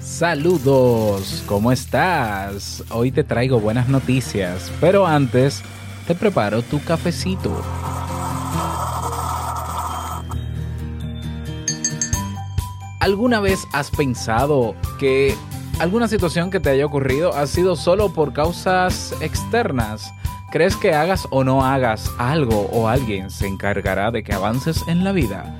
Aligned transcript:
Saludos, 0.00 1.42
¿cómo 1.46 1.72
estás? 1.72 2.84
Hoy 2.90 3.10
te 3.10 3.24
traigo 3.24 3.58
buenas 3.60 3.88
noticias, 3.88 4.70
pero 4.80 5.06
antes 5.06 5.62
te 6.06 6.14
preparo 6.14 6.62
tu 6.62 6.82
cafecito. 6.82 7.62
¿Alguna 13.00 13.40
vez 13.40 13.66
has 13.72 13.90
pensado 13.90 14.74
que 14.98 15.34
alguna 15.80 16.06
situación 16.08 16.50
que 16.50 16.60
te 16.60 16.70
haya 16.70 16.86
ocurrido 16.86 17.34
ha 17.34 17.46
sido 17.46 17.74
solo 17.74 18.12
por 18.12 18.32
causas 18.32 19.14
externas? 19.20 20.12
¿Crees 20.50 20.76
que 20.76 20.94
hagas 20.94 21.26
o 21.30 21.42
no 21.42 21.64
hagas 21.64 22.10
algo 22.18 22.68
o 22.72 22.88
alguien 22.88 23.30
se 23.30 23.46
encargará 23.46 24.10
de 24.10 24.22
que 24.22 24.32
avances 24.32 24.82
en 24.86 25.04
la 25.04 25.12
vida? 25.12 25.54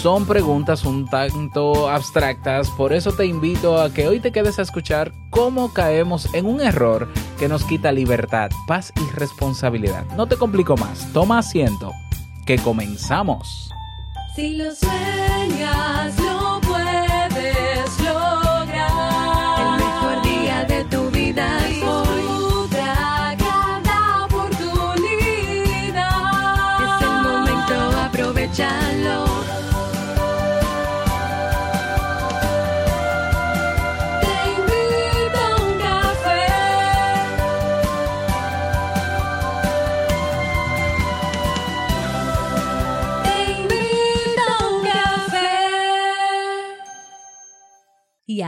Son 0.00 0.24
preguntas 0.24 0.86
un 0.86 1.04
tanto 1.04 1.90
abstractas, 1.90 2.70
por 2.70 2.94
eso 2.94 3.12
te 3.12 3.26
invito 3.26 3.78
a 3.78 3.92
que 3.92 4.08
hoy 4.08 4.18
te 4.18 4.32
quedes 4.32 4.58
a 4.58 4.62
escuchar 4.62 5.12
cómo 5.28 5.74
caemos 5.74 6.32
en 6.32 6.46
un 6.46 6.62
error 6.62 7.06
que 7.38 7.48
nos 7.48 7.64
quita 7.64 7.92
libertad, 7.92 8.48
paz 8.66 8.94
y 8.96 9.14
responsabilidad. 9.14 10.06
No 10.16 10.26
te 10.26 10.38
complico 10.38 10.74
más, 10.78 11.12
toma 11.12 11.40
asiento, 11.40 11.92
que 12.46 12.56
comenzamos. 12.56 13.68
Si 14.34 14.56
lo 14.56 14.74
sueñas, 14.74 16.18
lo 16.18 16.62
puedes 16.62 18.00
lograr. 18.00 19.58
El 19.60 19.84
mejor 19.84 20.22
día 20.22 20.64
de 20.64 20.84
tu 20.84 21.10
vida 21.10 21.58
es 21.68 21.82
hoy. 21.82 22.20
Disfruta 26.80 27.36
cada 27.68 28.10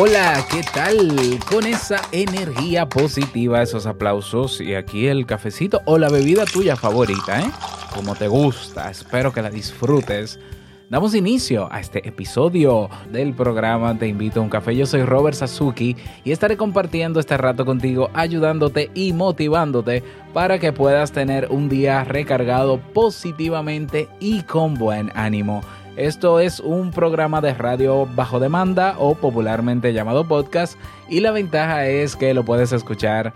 Hola, 0.00 0.42
¿qué 0.50 0.62
tal? 0.72 1.38
Con 1.50 1.66
esa 1.66 2.00
energía 2.12 2.88
positiva, 2.88 3.60
esos 3.60 3.84
aplausos 3.84 4.58
y 4.62 4.74
aquí 4.74 5.06
el 5.06 5.26
cafecito 5.26 5.82
o 5.84 5.98
la 5.98 6.08
bebida 6.08 6.46
tuya 6.46 6.76
favorita, 6.76 7.42
¿eh? 7.42 7.50
Como 7.94 8.14
te 8.14 8.26
gusta, 8.26 8.90
espero 8.90 9.34
que 9.34 9.42
la 9.42 9.50
disfrutes. 9.50 10.40
Damos 10.88 11.14
inicio 11.14 11.68
a 11.70 11.78
este 11.78 12.06
episodio 12.08 12.88
del 13.10 13.34
programa 13.34 13.98
Te 13.98 14.08
invito 14.08 14.40
a 14.40 14.42
un 14.42 14.48
café. 14.48 14.74
Yo 14.74 14.86
soy 14.86 15.02
Robert 15.02 15.36
Sasuki 15.36 15.94
y 16.24 16.32
estaré 16.32 16.56
compartiendo 16.56 17.20
este 17.20 17.36
rato 17.36 17.66
contigo, 17.66 18.10
ayudándote 18.14 18.90
y 18.94 19.12
motivándote 19.12 20.02
para 20.32 20.58
que 20.58 20.72
puedas 20.72 21.12
tener 21.12 21.48
un 21.50 21.68
día 21.68 22.02
recargado 22.04 22.78
positivamente 22.78 24.08
y 24.20 24.42
con 24.42 24.74
buen 24.74 25.12
ánimo. 25.14 25.62
Esto 25.96 26.40
es 26.40 26.58
un 26.58 26.90
programa 26.90 27.42
de 27.42 27.52
radio 27.52 28.08
bajo 28.14 28.40
demanda 28.40 28.94
o 28.98 29.14
popularmente 29.14 29.92
llamado 29.92 30.26
podcast 30.26 30.78
y 31.06 31.20
la 31.20 31.32
ventaja 31.32 31.86
es 31.86 32.16
que 32.16 32.32
lo 32.32 32.44
puedes 32.44 32.72
escuchar 32.72 33.34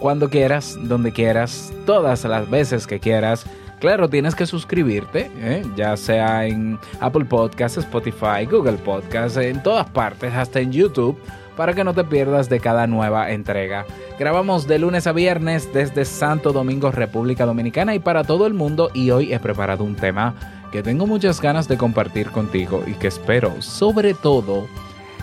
cuando 0.00 0.28
quieras, 0.28 0.76
donde 0.82 1.12
quieras, 1.12 1.72
todas 1.86 2.24
las 2.24 2.50
veces 2.50 2.88
que 2.88 2.98
quieras. 2.98 3.46
Claro, 3.78 4.08
tienes 4.08 4.34
que 4.34 4.46
suscribirte, 4.46 5.30
¿eh? 5.38 5.64
ya 5.76 5.96
sea 5.96 6.44
en 6.46 6.76
Apple 6.98 7.24
Podcasts, 7.24 7.78
Spotify, 7.78 8.46
Google 8.50 8.78
Podcasts, 8.78 9.38
en 9.38 9.62
todas 9.62 9.88
partes, 9.90 10.34
hasta 10.34 10.58
en 10.58 10.72
YouTube, 10.72 11.16
para 11.56 11.72
que 11.72 11.84
no 11.84 11.94
te 11.94 12.02
pierdas 12.02 12.48
de 12.48 12.58
cada 12.58 12.88
nueva 12.88 13.30
entrega. 13.30 13.86
Grabamos 14.18 14.66
de 14.66 14.80
lunes 14.80 15.06
a 15.06 15.12
viernes 15.12 15.72
desde 15.72 16.04
Santo 16.04 16.52
Domingo, 16.52 16.90
República 16.90 17.46
Dominicana 17.46 17.94
y 17.94 18.00
para 18.00 18.24
todo 18.24 18.48
el 18.48 18.54
mundo 18.54 18.90
y 18.92 19.10
hoy 19.12 19.32
he 19.32 19.38
preparado 19.38 19.84
un 19.84 19.94
tema 19.94 20.61
que 20.72 20.82
tengo 20.82 21.06
muchas 21.06 21.40
ganas 21.40 21.68
de 21.68 21.76
compartir 21.76 22.30
contigo 22.30 22.82
y 22.86 22.94
que 22.94 23.08
espero, 23.08 23.60
sobre 23.60 24.14
todo, 24.14 24.66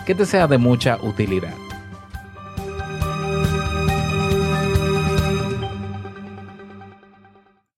que 0.05 0.13
te 0.13 0.25
sea 0.25 0.47
de 0.47 0.59
mucha 0.59 0.97
utilidad. 1.01 1.53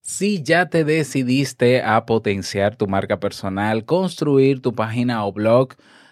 Si 0.02 0.44
ya 0.44 0.68
te 0.68 0.84
decidiste 0.84 1.82
a 1.82 2.06
potenciar 2.06 2.76
tu 2.76 2.88
marca 2.88 3.20
personal, 3.20 3.86
construir 3.86 4.62
tu 4.62 4.76
página 4.76 5.26
o 5.26 5.32
blog, 5.32 5.70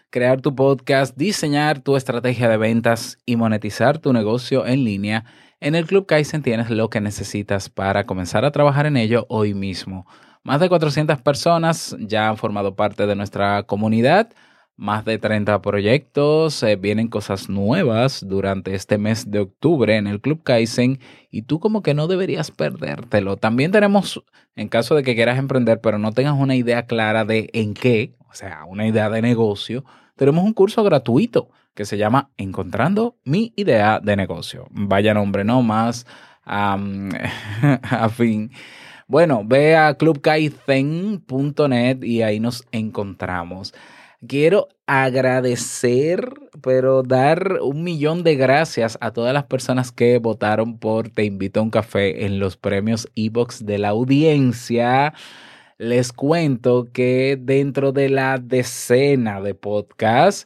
crear 0.10 0.42
tu 0.42 0.56
podcast, 0.56 1.16
diseñar 1.16 1.82
tu 1.82 1.96
estrategia 1.96 2.50
de 2.50 2.58
ventas 2.58 3.20
y 3.26 3.36
monetizar 3.36 4.00
tu 4.00 4.14
negocio 4.14 4.66
en 4.66 4.86
línea, 4.86 5.26
en 5.60 5.76
el 5.76 5.86
Club 5.86 6.06
Kaizen 6.06 6.42
tienes 6.42 6.70
lo 6.70 6.90
que 6.90 7.02
necesitas 7.02 7.70
para 7.70 8.06
comenzar 8.06 8.46
a 8.46 8.52
trabajar 8.52 8.86
en 8.86 8.96
ello 8.96 9.26
hoy 9.28 9.54
mismo. 9.54 10.08
Más 10.44 10.60
de 10.60 10.70
400 10.70 11.22
personas 11.22 11.96
ya 12.00 12.30
han 12.30 12.38
formado 12.38 12.76
parte 12.76 13.06
de 13.06 13.16
nuestra 13.16 13.64
comunidad, 13.64 14.30
más 14.80 15.04
de 15.04 15.18
30 15.18 15.62
proyectos, 15.62 16.64
eh, 16.64 16.78
vienen 16.78 17.10
cosas 17.10 17.50
nuevas 17.50 18.26
durante 18.26 18.74
este 18.74 18.98
mes 18.98 19.30
de 19.30 19.40
octubre 19.40 19.98
en 19.98 20.08
el 20.08 20.22
Club 20.22 20.42
Kaizen 20.42 21.00
y 21.30 21.42
tú 21.42 21.60
como 21.60 21.84
que 21.84 21.94
no 21.94 22.08
deberías 22.08 22.52
perdértelo. 22.52 23.36
También 23.36 23.72
tenemos, 23.72 24.24
en 24.56 24.70
caso 24.70 24.96
de 24.96 25.04
que 25.04 25.16
quieras 25.16 25.38
emprender 25.38 25.82
pero 25.82 25.98
no 25.98 26.14
tengas 26.14 26.36
una 26.40 26.56
idea 26.56 26.86
clara 26.86 27.26
de 27.26 27.50
en 27.52 27.74
qué, 27.74 28.16
o 28.30 28.34
sea, 28.34 28.64
una 28.66 28.88
idea 28.88 29.10
de 29.10 29.22
negocio, 29.22 29.84
tenemos 30.16 30.46
un 30.46 30.54
curso 30.54 30.82
gratuito 30.84 31.50
que 31.74 31.84
se 31.84 31.98
llama 31.98 32.30
Encontrando 32.38 33.18
mi 33.26 33.52
idea 33.58 34.00
de 34.00 34.16
negocio. 34.16 34.68
Vaya 34.72 35.14
nombre, 35.14 35.44
no 35.44 35.62
más 35.62 36.08
um, 36.48 37.10
afín. 37.84 38.52
Bueno, 39.10 39.44
ve 39.44 39.76
a 39.76 39.96
clubkaizen.net 39.96 42.04
y 42.04 42.22
ahí 42.22 42.40
nos 42.40 42.64
encontramos. 42.72 43.74
Quiero 44.28 44.68
agradecer, 44.86 46.32
pero 46.62 47.02
dar 47.02 47.58
un 47.64 47.84
millón 47.84 48.24
de 48.24 48.36
gracias 48.36 49.00
a 49.02 49.10
todas 49.10 49.34
las 49.34 49.46
personas 49.46 49.92
que 49.92 50.20
votaron 50.20 50.78
por 50.78 51.10
Te 51.10 51.26
invito 51.26 51.60
a 51.60 51.64
un 51.64 51.72
café 51.72 52.28
en 52.28 52.38
los 52.38 52.56
premios 52.56 53.10
Evox 53.16 53.66
de 53.66 53.80
la 53.80 53.90
audiencia. 53.90 55.16
Les 55.80 56.14
cuento 56.14 56.88
que 56.94 57.36
dentro 57.42 57.92
de 57.92 58.10
la 58.10 58.38
decena 58.38 59.42
de 59.42 59.56
podcasts, 59.56 60.46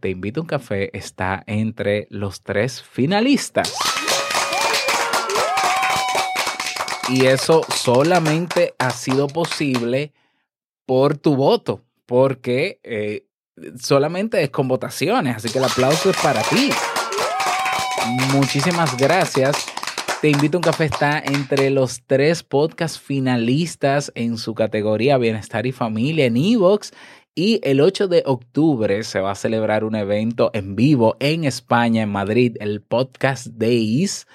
Te 0.00 0.08
invito 0.08 0.40
a 0.40 0.44
un 0.44 0.48
café 0.48 0.96
está 0.96 1.44
entre 1.46 2.06
los 2.08 2.40
tres 2.40 2.82
finalistas. 2.82 3.70
Y 7.08 7.26
eso 7.26 7.62
solamente 7.74 8.74
ha 8.78 8.90
sido 8.90 9.28
posible 9.28 10.12
por 10.84 11.16
tu 11.16 11.36
voto, 11.36 11.82
porque 12.06 12.80
eh, 12.82 13.26
solamente 13.80 14.42
es 14.42 14.50
con 14.50 14.68
votaciones, 14.68 15.36
así 15.36 15.48
que 15.50 15.58
el 15.58 15.64
aplauso 15.64 16.10
es 16.10 16.16
para 16.18 16.42
ti. 16.42 16.70
Muchísimas 18.32 18.96
gracias. 18.96 19.66
Te 20.20 20.30
invito 20.30 20.56
a 20.56 20.58
un 20.58 20.62
café 20.62 20.86
está 20.86 21.18
entre 21.20 21.70
los 21.70 22.02
tres 22.06 22.42
podcast 22.42 23.00
finalistas 23.00 24.10
en 24.14 24.36
su 24.36 24.54
categoría 24.54 25.16
Bienestar 25.16 25.66
y 25.66 25.72
Familia 25.72 26.26
en 26.26 26.36
Evox. 26.36 26.92
Y 27.34 27.60
el 27.62 27.80
8 27.80 28.08
de 28.08 28.24
octubre 28.26 29.04
se 29.04 29.20
va 29.20 29.30
a 29.30 29.36
celebrar 29.36 29.84
un 29.84 29.94
evento 29.94 30.50
en 30.54 30.74
vivo 30.74 31.16
en 31.20 31.44
España, 31.44 32.02
en 32.02 32.08
Madrid, 32.08 32.56
el 32.58 32.82
Podcast 32.82 33.46
Days 33.46 34.26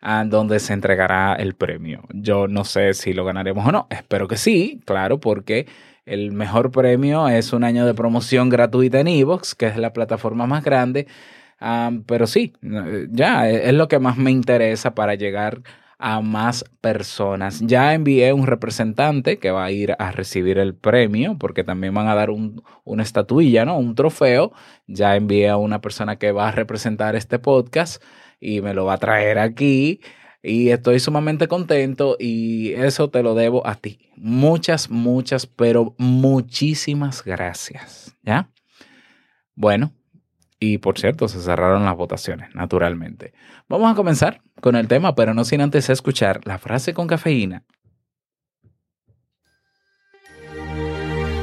a 0.00 0.24
donde 0.24 0.60
se 0.60 0.72
entregará 0.72 1.34
el 1.34 1.54
premio. 1.54 2.02
Yo 2.12 2.48
no 2.48 2.64
sé 2.64 2.94
si 2.94 3.12
lo 3.12 3.24
ganaremos 3.24 3.66
o 3.66 3.72
no, 3.72 3.86
espero 3.90 4.28
que 4.28 4.36
sí, 4.36 4.80
claro, 4.84 5.18
porque 5.18 5.66
el 6.06 6.32
mejor 6.32 6.70
premio 6.70 7.28
es 7.28 7.52
un 7.52 7.64
año 7.64 7.84
de 7.84 7.94
promoción 7.94 8.48
gratuita 8.48 9.00
en 9.00 9.08
Evox, 9.08 9.54
que 9.54 9.66
es 9.66 9.76
la 9.76 9.92
plataforma 9.92 10.46
más 10.46 10.64
grande. 10.64 11.06
Pero 12.06 12.26
sí, 12.26 12.54
ya 13.10 13.50
es 13.50 13.74
lo 13.74 13.88
que 13.88 13.98
más 13.98 14.16
me 14.16 14.30
interesa 14.30 14.94
para 14.94 15.16
llegar 15.16 15.60
a 15.98 16.20
más 16.20 16.64
personas. 16.80 17.60
Ya 17.60 17.92
envié 17.92 18.32
un 18.32 18.46
representante 18.46 19.38
que 19.38 19.50
va 19.50 19.64
a 19.64 19.70
ir 19.72 19.96
a 19.98 20.12
recibir 20.12 20.58
el 20.58 20.74
premio, 20.74 21.36
porque 21.38 21.64
también 21.64 21.92
van 21.92 22.06
a 22.06 22.14
dar 22.14 22.30
un, 22.30 22.62
una 22.84 23.02
estatuilla, 23.02 23.64
¿no? 23.64 23.76
Un 23.76 23.96
trofeo. 23.96 24.52
Ya 24.86 25.16
envié 25.16 25.48
a 25.48 25.56
una 25.56 25.80
persona 25.80 26.16
que 26.16 26.30
va 26.30 26.48
a 26.48 26.52
representar 26.52 27.16
este 27.16 27.40
podcast 27.40 28.02
y 28.40 28.60
me 28.60 28.74
lo 28.74 28.84
va 28.84 28.94
a 28.94 28.98
traer 28.98 29.38
aquí. 29.38 30.00
y 30.42 30.70
estoy 30.70 31.00
sumamente 31.00 31.48
contento 31.48 32.16
y 32.18 32.72
eso 32.74 33.10
te 33.10 33.22
lo 33.22 33.34
debo 33.34 33.66
a 33.66 33.74
ti. 33.74 33.98
Muchas, 34.16 34.88
muchas, 34.88 35.46
pero 35.46 35.94
muchísimas 35.98 37.24
gracias. 37.24 38.16
¿Ya? 38.22 38.48
Bueno, 39.54 39.92
y 40.60 40.78
por 40.78 40.98
cierto, 40.98 41.28
se 41.28 41.40
cerraron 41.40 41.84
las 41.84 41.96
votaciones, 41.96 42.54
naturalmente. 42.54 43.32
Vamos 43.68 43.92
a 43.92 43.94
comenzar 43.94 44.40
con 44.60 44.76
el 44.76 44.88
tema, 44.88 45.14
pero 45.14 45.34
no 45.34 45.44
sin 45.44 45.60
antes 45.60 45.88
escuchar 45.88 46.40
la 46.44 46.58
frase 46.58 46.94
con 46.94 47.06
cafeína. 47.06 47.64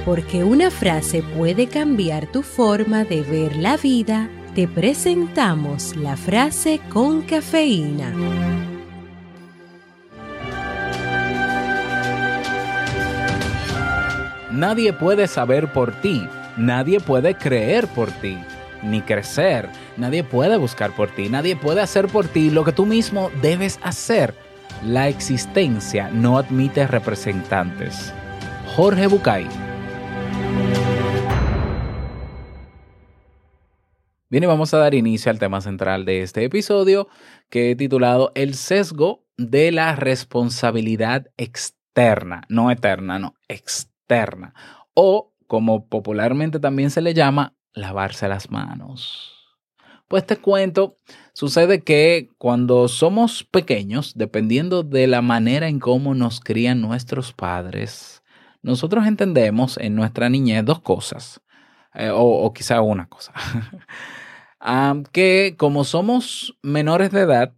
Porque 0.06 0.44
una 0.44 0.70
frase 0.70 1.24
puede 1.24 1.68
cambiar 1.68 2.32
tu 2.32 2.44
forma 2.44 3.06
de 3.06 3.22
ver 3.22 3.56
la 3.56 3.78
vida, 3.78 4.30
te 4.56 4.70
presentamos 4.70 5.98
la 5.98 6.16
frase 6.16 6.80
con 6.90 7.24
cafeína. 7.24 8.14
Nadie 14.54 14.94
puede 14.94 15.28
saber 15.28 15.74
por 15.74 15.92
ti, 16.00 16.26
nadie 16.56 17.02
puede 17.02 17.36
creer 17.36 17.86
por 17.88 18.10
ti, 18.10 18.38
ni 18.82 19.02
crecer, 19.02 19.68
nadie 19.98 20.24
puede 20.24 20.56
buscar 20.56 20.96
por 20.96 21.12
ti, 21.12 21.28
nadie 21.28 21.58
puede 21.58 21.82
hacer 21.82 22.08
por 22.08 22.26
ti 22.26 22.50
lo 22.50 22.64
que 22.64 22.72
tú 22.72 22.86
mismo 22.86 23.30
debes 23.42 23.78
hacer. 23.84 24.34
La 24.86 25.10
existencia 25.10 26.10
no 26.14 26.38
admite 26.38 26.88
representantes. 26.88 28.14
Jorge 28.78 29.08
Bucay. 29.08 29.75
Bien, 34.28 34.44
y 34.44 34.48
vamos 34.48 34.74
a 34.74 34.80
dar 34.80 34.96
inicio 34.96 35.30
al 35.30 35.38
tema 35.38 35.62
central 35.62 36.04
de 36.04 36.24
este 36.24 36.44
episodio 36.44 37.08
que 37.52 37.70
he 37.70 37.76
titulado 37.76 38.32
El 38.34 38.56
sesgo 38.56 39.24
de 39.38 39.72
la 39.72 39.96
responsabilidad 39.96 41.28
externa, 41.38 42.42
no 42.50 42.72
eterna, 42.72 43.20
no, 43.20 43.36
externa. 43.48 44.56
O, 44.96 45.32
como 45.46 45.88
popularmente 45.88 46.60
también 46.60 46.90
se 46.90 47.02
le 47.02 47.14
llama, 47.14 47.56
lavarse 47.74 48.28
las 48.28 48.50
manos. 48.50 49.32
Pues 50.08 50.26
te 50.26 50.38
cuento, 50.38 50.98
sucede 51.34 51.84
que 51.84 52.30
cuando 52.40 52.88
somos 52.88 53.44
pequeños, 53.44 54.14
dependiendo 54.16 54.82
de 54.82 55.06
la 55.06 55.22
manera 55.22 55.68
en 55.68 55.80
cómo 55.80 56.16
nos 56.16 56.40
crían 56.40 56.82
nuestros 56.82 57.32
padres, 57.32 58.24
nosotros 58.64 59.06
entendemos 59.06 59.78
en 59.78 59.94
nuestra 59.94 60.30
niñez 60.30 60.66
dos 60.66 60.80
cosas, 60.82 61.42
eh, 61.96 62.12
o, 62.14 62.52
quizá 62.54 62.82
una 62.82 63.08
cosa. 63.08 63.34
Que 65.12 65.54
como 65.58 65.84
somos 65.84 66.58
menores 66.64 67.12
de 67.12 67.22
edad 67.22 67.54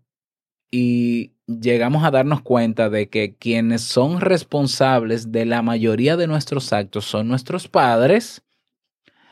y 0.70 1.32
llegamos 1.46 2.04
a 2.04 2.12
darnos 2.12 2.42
cuenta 2.42 2.90
de 2.90 3.10
que 3.10 3.38
quienes 3.38 3.82
son 3.84 4.20
responsables 4.20 5.32
de 5.32 5.46
la 5.46 5.62
mayoría 5.62 6.18
de 6.18 6.28
nuestros 6.28 6.74
actos 6.74 7.06
son 7.06 7.30
nuestros 7.30 7.70
padres, 7.70 8.44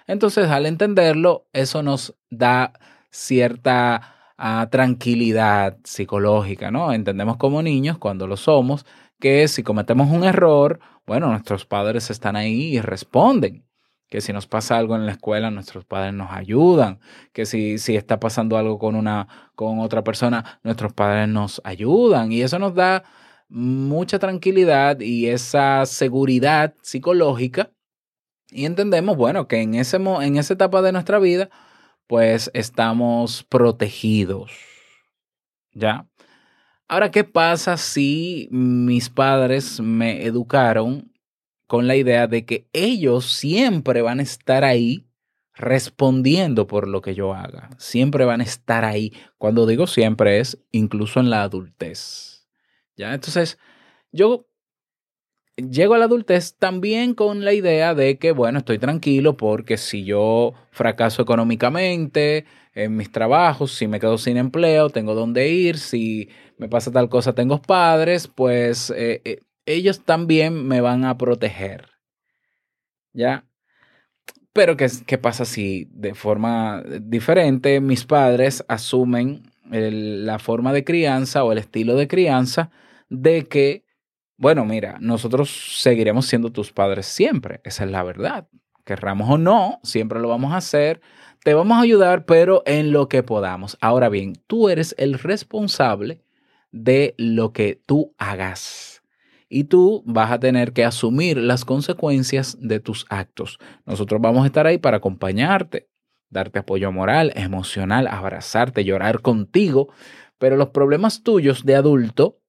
entonces 0.07 0.47
al 0.49 0.65
entenderlo, 0.65 1.47
eso 1.51 1.83
nos 1.83 2.15
da 2.29 2.71
cierta 3.09 4.31
ah, 4.37 4.69
tranquilidad 4.71 5.77
psicológica, 5.83 6.71
¿no? 6.71 6.93
Entendemos 6.93 7.35
como 7.35 7.61
niños, 7.61 7.97
cuando 7.97 8.25
lo 8.25 8.37
somos, 8.37 8.85
que 9.19 9.49
si 9.49 9.63
cometemos 9.63 10.09
un 10.11 10.23
error, 10.23 10.79
bueno, 11.05 11.29
nuestros 11.29 11.65
padres 11.65 12.09
están 12.09 12.37
ahí 12.37 12.77
y 12.77 12.79
responden 12.79 13.65
que 14.09 14.21
si 14.21 14.33
nos 14.33 14.47
pasa 14.47 14.77
algo 14.77 14.95
en 14.95 15.05
la 15.05 15.13
escuela, 15.13 15.51
nuestros 15.51 15.85
padres 15.85 16.13
nos 16.13 16.31
ayudan, 16.31 16.99
que 17.33 17.45
si, 17.45 17.77
si 17.77 17.95
está 17.95 18.19
pasando 18.19 18.57
algo 18.57 18.77
con, 18.77 18.95
una, 18.95 19.27
con 19.55 19.79
otra 19.79 20.03
persona, 20.03 20.59
nuestros 20.63 20.93
padres 20.93 21.27
nos 21.27 21.61
ayudan 21.63 22.31
y 22.31 22.41
eso 22.41 22.59
nos 22.59 22.75
da 22.75 23.03
mucha 23.49 24.19
tranquilidad 24.19 24.99
y 24.99 25.27
esa 25.27 25.85
seguridad 25.85 26.73
psicológica 26.81 27.71
y 28.51 28.65
entendemos, 28.65 29.17
bueno, 29.17 29.47
que 29.47 29.61
en, 29.61 29.75
ese, 29.75 29.97
en 29.97 30.37
esa 30.37 30.53
etapa 30.53 30.81
de 30.81 30.91
nuestra 30.91 31.19
vida, 31.19 31.49
pues 32.07 32.51
estamos 32.53 33.43
protegidos, 33.43 34.51
¿ya? 35.73 36.07
Ahora, 36.87 37.09
¿qué 37.09 37.23
pasa 37.23 37.77
si 37.77 38.47
mis 38.51 39.09
padres 39.09 39.79
me 39.79 40.23
educaron 40.25 41.11
con 41.67 41.87
la 41.87 41.95
idea 41.95 42.27
de 42.27 42.45
que 42.45 42.67
ellos 42.73 43.31
siempre 43.31 44.01
van 44.01 44.19
a 44.19 44.23
estar 44.23 44.63
ahí 44.63 45.07
respondiendo 45.53 46.67
por 46.67 46.87
lo 46.87 47.01
que 47.01 47.15
yo 47.15 47.33
haga. 47.33 47.69
Siempre 47.77 48.25
van 48.25 48.41
a 48.41 48.43
estar 48.43 48.83
ahí. 48.85 49.13
Cuando 49.37 49.65
digo 49.65 49.87
siempre 49.87 50.39
es 50.39 50.59
incluso 50.71 51.19
en 51.19 51.29
la 51.29 51.43
adultez. 51.43 52.47
¿Ya? 52.97 53.13
Entonces, 53.13 53.57
yo 54.11 54.47
llego 55.55 55.93
a 55.93 55.97
la 55.97 56.05
adultez 56.05 56.55
también 56.57 57.13
con 57.13 57.45
la 57.45 57.53
idea 57.53 57.93
de 57.93 58.17
que, 58.17 58.31
bueno, 58.31 58.59
estoy 58.59 58.77
tranquilo 58.77 59.37
porque 59.37 59.77
si 59.77 60.03
yo 60.03 60.53
fracaso 60.71 61.21
económicamente 61.21 62.45
en 62.73 62.95
mis 62.95 63.11
trabajos, 63.11 63.71
si 63.73 63.87
me 63.87 63.99
quedo 63.99 64.17
sin 64.17 64.37
empleo, 64.37 64.89
tengo 64.89 65.15
dónde 65.15 65.49
ir, 65.49 65.77
si 65.77 66.29
me 66.57 66.67
pasa 66.67 66.91
tal 66.91 67.09
cosa, 67.09 67.33
tengo 67.33 67.61
padres, 67.61 68.27
pues 68.27 68.89
eh, 68.91 69.21
eh, 69.23 69.39
ellos 69.65 70.01
también 70.01 70.67
me 70.67 70.81
van 70.81 71.05
a 71.05 71.17
proteger. 71.17 71.89
¿Ya? 73.13 73.45
Pero 74.53 74.77
¿qué, 74.77 74.87
qué 75.05 75.17
pasa 75.17 75.45
si 75.45 75.87
de 75.91 76.15
forma 76.15 76.83
diferente 77.01 77.81
mis 77.81 78.05
padres 78.05 78.63
asumen 78.67 79.51
la 79.69 80.39
forma 80.39 80.73
de 80.73 80.83
crianza 80.83 81.43
o 81.43 81.51
el 81.51 81.57
estilo 81.57 81.95
de 81.95 82.07
crianza 82.07 82.71
de 83.09 83.47
que, 83.47 83.83
bueno, 84.37 84.65
mira, 84.65 84.97
nosotros 84.99 85.79
seguiremos 85.81 86.27
siendo 86.27 86.51
tus 86.51 86.71
padres 86.71 87.05
siempre, 87.05 87.61
esa 87.63 87.85
es 87.85 87.91
la 87.91 88.03
verdad. 88.03 88.47
Querramos 88.85 89.29
o 89.29 89.37
no, 89.37 89.79
siempre 89.83 90.19
lo 90.19 90.29
vamos 90.29 90.53
a 90.53 90.57
hacer, 90.57 91.01
te 91.43 91.53
vamos 91.53 91.77
a 91.77 91.81
ayudar, 91.81 92.25
pero 92.25 92.61
en 92.65 92.91
lo 92.91 93.09
que 93.09 93.23
podamos. 93.23 93.77
Ahora 93.81 94.09
bien, 94.09 94.33
tú 94.47 94.69
eres 94.69 94.93
el 94.97 95.17
responsable 95.17 96.23
de 96.71 97.15
lo 97.17 97.51
que 97.51 97.81
tú 97.85 98.13
hagas 98.17 98.94
y 99.49 99.65
tú 99.65 100.03
vas 100.05 100.31
a 100.31 100.39
tener 100.39 100.73
que 100.73 100.85
asumir 100.85 101.37
las 101.37 101.65
consecuencias 101.65 102.57
de 102.59 102.79
tus 102.79 103.05
actos. 103.09 103.59
Nosotros 103.85 104.21
vamos 104.21 104.43
a 104.43 104.47
estar 104.47 104.67
ahí 104.67 104.77
para 104.77 104.97
acompañarte, 104.97 105.89
darte 106.29 106.59
apoyo 106.59 106.91
moral, 106.91 107.31
emocional, 107.35 108.07
abrazarte, 108.07 108.83
llorar 108.83 109.21
contigo, 109.21 109.89
pero 110.37 110.57
los 110.57 110.69
problemas 110.69 111.23
tuyos 111.23 111.63
de 111.63 111.75
adulto, 111.75 112.39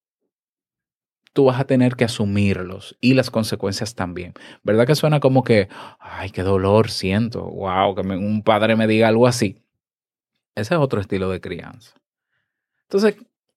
tú 1.33 1.45
vas 1.45 1.61
a 1.61 1.67
tener 1.67 1.97
que 1.97 2.05
asumirlos 2.05 2.97
y 3.01 3.13
las 3.13 3.31
consecuencias 3.31 3.95
también. 3.95 4.33
¿Verdad 4.63 4.87
que 4.87 4.95
suena 4.95 5.21
como 5.21 5.45
que, 5.45 5.69
ay, 6.01 6.31
qué 6.31 6.43
dolor 6.43 6.91
siento, 6.91 7.45
wow, 7.45 7.95
que 7.95 8.01
un 8.01 8.43
padre 8.43 8.75
me 8.75 8.87
diga 8.87 9.09
algo 9.09 9.27
así? 9.27 9.63
Ese 10.55 10.75
es 10.75 10.81
otro 10.81 11.01
estilo 11.01 11.29
de 11.29 11.43
crianza. 11.43 11.95
Entonces, 12.85 13.17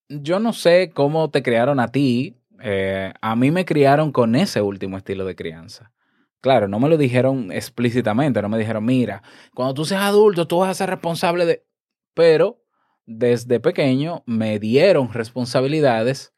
yo 0.09 0.39
no 0.39 0.51
sé 0.51 0.91
cómo 0.93 1.29
te 1.29 1.41
criaron 1.41 1.79
a 1.79 1.91
ti, 1.91 2.35
eh, 2.61 3.13
a 3.21 3.35
mí 3.35 3.51
me 3.51 3.65
criaron 3.65 4.11
con 4.11 4.35
ese 4.35 4.61
último 4.61 4.97
estilo 4.97 5.25
de 5.25 5.35
crianza. 5.35 5.91
Claro, 6.41 6.67
no 6.67 6.79
me 6.79 6.89
lo 6.89 6.97
dijeron 6.97 7.51
explícitamente, 7.51 8.41
no 8.41 8.49
me 8.49 8.57
dijeron, 8.57 8.85
mira, 8.85 9.21
cuando 9.53 9.73
tú 9.73 9.85
seas 9.85 10.03
adulto, 10.03 10.47
tú 10.47 10.59
vas 10.59 10.69
a 10.69 10.73
ser 10.73 10.89
responsable 10.89 11.45
de... 11.45 11.65
Pero 12.13 12.63
desde 13.05 13.59
pequeño 13.59 14.23
me 14.25 14.59
dieron 14.59 15.11
responsabilidades 15.11 16.33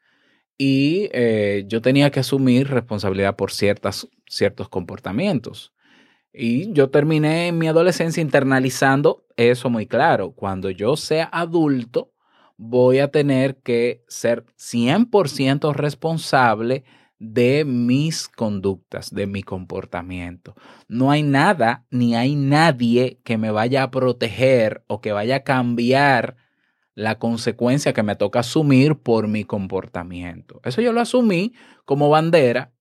y 0.58 1.08
eh, 1.12 1.64
yo 1.66 1.82
tenía 1.82 2.10
que 2.10 2.20
asumir 2.20 2.68
responsabilidad 2.68 3.36
por 3.36 3.52
ciertas, 3.52 4.08
ciertos 4.26 4.68
comportamientos. 4.68 5.72
Y 6.32 6.72
yo 6.72 6.88
terminé 6.88 7.48
en 7.48 7.58
mi 7.58 7.68
adolescencia 7.68 8.20
internalizando 8.20 9.26
eso 9.36 9.70
muy 9.70 9.86
claro. 9.86 10.32
Cuando 10.32 10.70
yo 10.70 10.96
sea 10.96 11.28
adulto, 11.30 12.11
voy 12.64 13.00
a 13.00 13.08
tener 13.08 13.56
que 13.56 14.04
ser 14.06 14.44
100% 14.56 15.74
responsable 15.74 16.84
de 17.18 17.64
mis 17.64 18.28
conductas, 18.28 19.12
de 19.12 19.26
mi 19.26 19.42
comportamiento. 19.42 20.54
No 20.86 21.10
hay 21.10 21.24
nada 21.24 21.86
ni 21.90 22.14
hay 22.14 22.36
nadie 22.36 23.20
que 23.24 23.36
me 23.36 23.50
vaya 23.50 23.82
a 23.82 23.90
proteger 23.90 24.84
o 24.86 25.00
que 25.00 25.10
vaya 25.10 25.36
a 25.36 25.44
cambiar 25.44 26.36
la 26.94 27.18
consecuencia 27.18 27.92
que 27.92 28.04
me 28.04 28.14
toca 28.14 28.40
asumir 28.40 28.96
por 28.96 29.26
mi 29.26 29.42
comportamiento. 29.42 30.60
Eso 30.62 30.80
yo 30.80 30.92
lo 30.92 31.00
asumí 31.00 31.54
como 31.84 32.10
bandera 32.10 32.72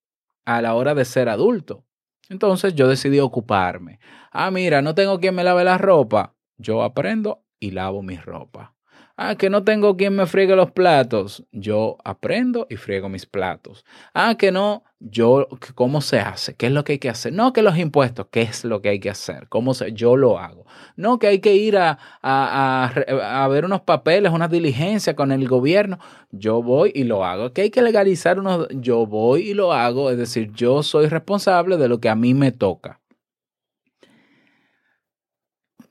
a 0.45 0.61
la 0.61 0.75
hora 0.75 0.93
de 0.93 1.05
ser 1.05 1.27
adulto. 1.27 1.85
Entonces 2.29 2.75
yo 2.75 2.87
decidí 2.87 3.19
ocuparme. 3.19 3.99
Ah, 4.31 4.51
mira, 4.51 4.83
no 4.83 4.93
tengo 4.93 5.19
quien 5.19 5.33
me 5.33 5.43
lave 5.43 5.63
la 5.63 5.79
ropa. 5.79 6.35
Yo 6.57 6.83
aprendo 6.83 7.43
y 7.59 7.71
lavo 7.71 8.03
mi 8.03 8.17
ropa. 8.17 8.75
Ah, 9.17 9.35
que 9.35 9.49
no 9.49 9.63
tengo 9.63 9.97
quien 9.97 10.15
me 10.15 10.25
friegue 10.25 10.55
los 10.55 10.71
platos. 10.71 11.43
Yo 11.51 11.97
aprendo 12.03 12.65
y 12.69 12.77
friego 12.77 13.09
mis 13.09 13.25
platos. 13.25 13.85
Ah, 14.13 14.35
que 14.35 14.51
no, 14.51 14.83
yo, 14.99 15.47
¿cómo 15.75 16.01
se 16.01 16.19
hace? 16.19 16.55
¿Qué 16.55 16.67
es 16.67 16.71
lo 16.71 16.83
que 16.83 16.93
hay 16.93 16.99
que 16.99 17.09
hacer? 17.09 17.33
No, 17.33 17.53
que 17.53 17.61
los 17.61 17.77
impuestos, 17.77 18.27
¿qué 18.31 18.41
es 18.41 18.63
lo 18.63 18.81
que 18.81 18.89
hay 18.89 18.99
que 18.99 19.09
hacer? 19.09 19.47
¿Cómo 19.49 19.73
se? 19.73 19.91
Yo 19.93 20.15
lo 20.15 20.39
hago. 20.39 20.65
No, 20.95 21.19
que 21.19 21.27
hay 21.27 21.39
que 21.39 21.55
ir 21.55 21.77
a, 21.77 21.99
a, 22.21 22.85
a, 22.85 23.43
a 23.43 23.47
ver 23.47 23.65
unos 23.65 23.81
papeles, 23.81 24.31
una 24.31 24.47
diligencia 24.47 25.15
con 25.15 25.31
el 25.31 25.47
gobierno. 25.47 25.99
Yo 26.31 26.63
voy 26.63 26.91
y 26.95 27.03
lo 27.03 27.25
hago. 27.25 27.53
Que 27.53 27.63
hay 27.63 27.69
que 27.69 27.81
legalizar 27.81 28.39
unos, 28.39 28.67
yo 28.71 29.05
voy 29.05 29.49
y 29.49 29.53
lo 29.53 29.73
hago. 29.73 30.09
Es 30.09 30.17
decir, 30.17 30.51
yo 30.53 30.83
soy 30.83 31.07
responsable 31.07 31.77
de 31.77 31.89
lo 31.89 31.99
que 31.99 32.09
a 32.09 32.15
mí 32.15 32.33
me 32.33 32.51
toca. 32.51 32.99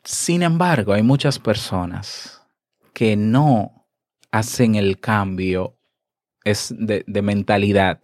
Sin 0.02 0.42
embargo, 0.42 0.94
hay 0.94 1.02
muchas 1.02 1.38
personas 1.38 2.39
que 2.92 3.16
no 3.16 3.86
hacen 4.30 4.74
el 4.74 5.00
cambio 5.00 5.76
es 6.44 6.74
de, 6.76 7.04
de, 7.06 7.22
mentalidad 7.22 8.00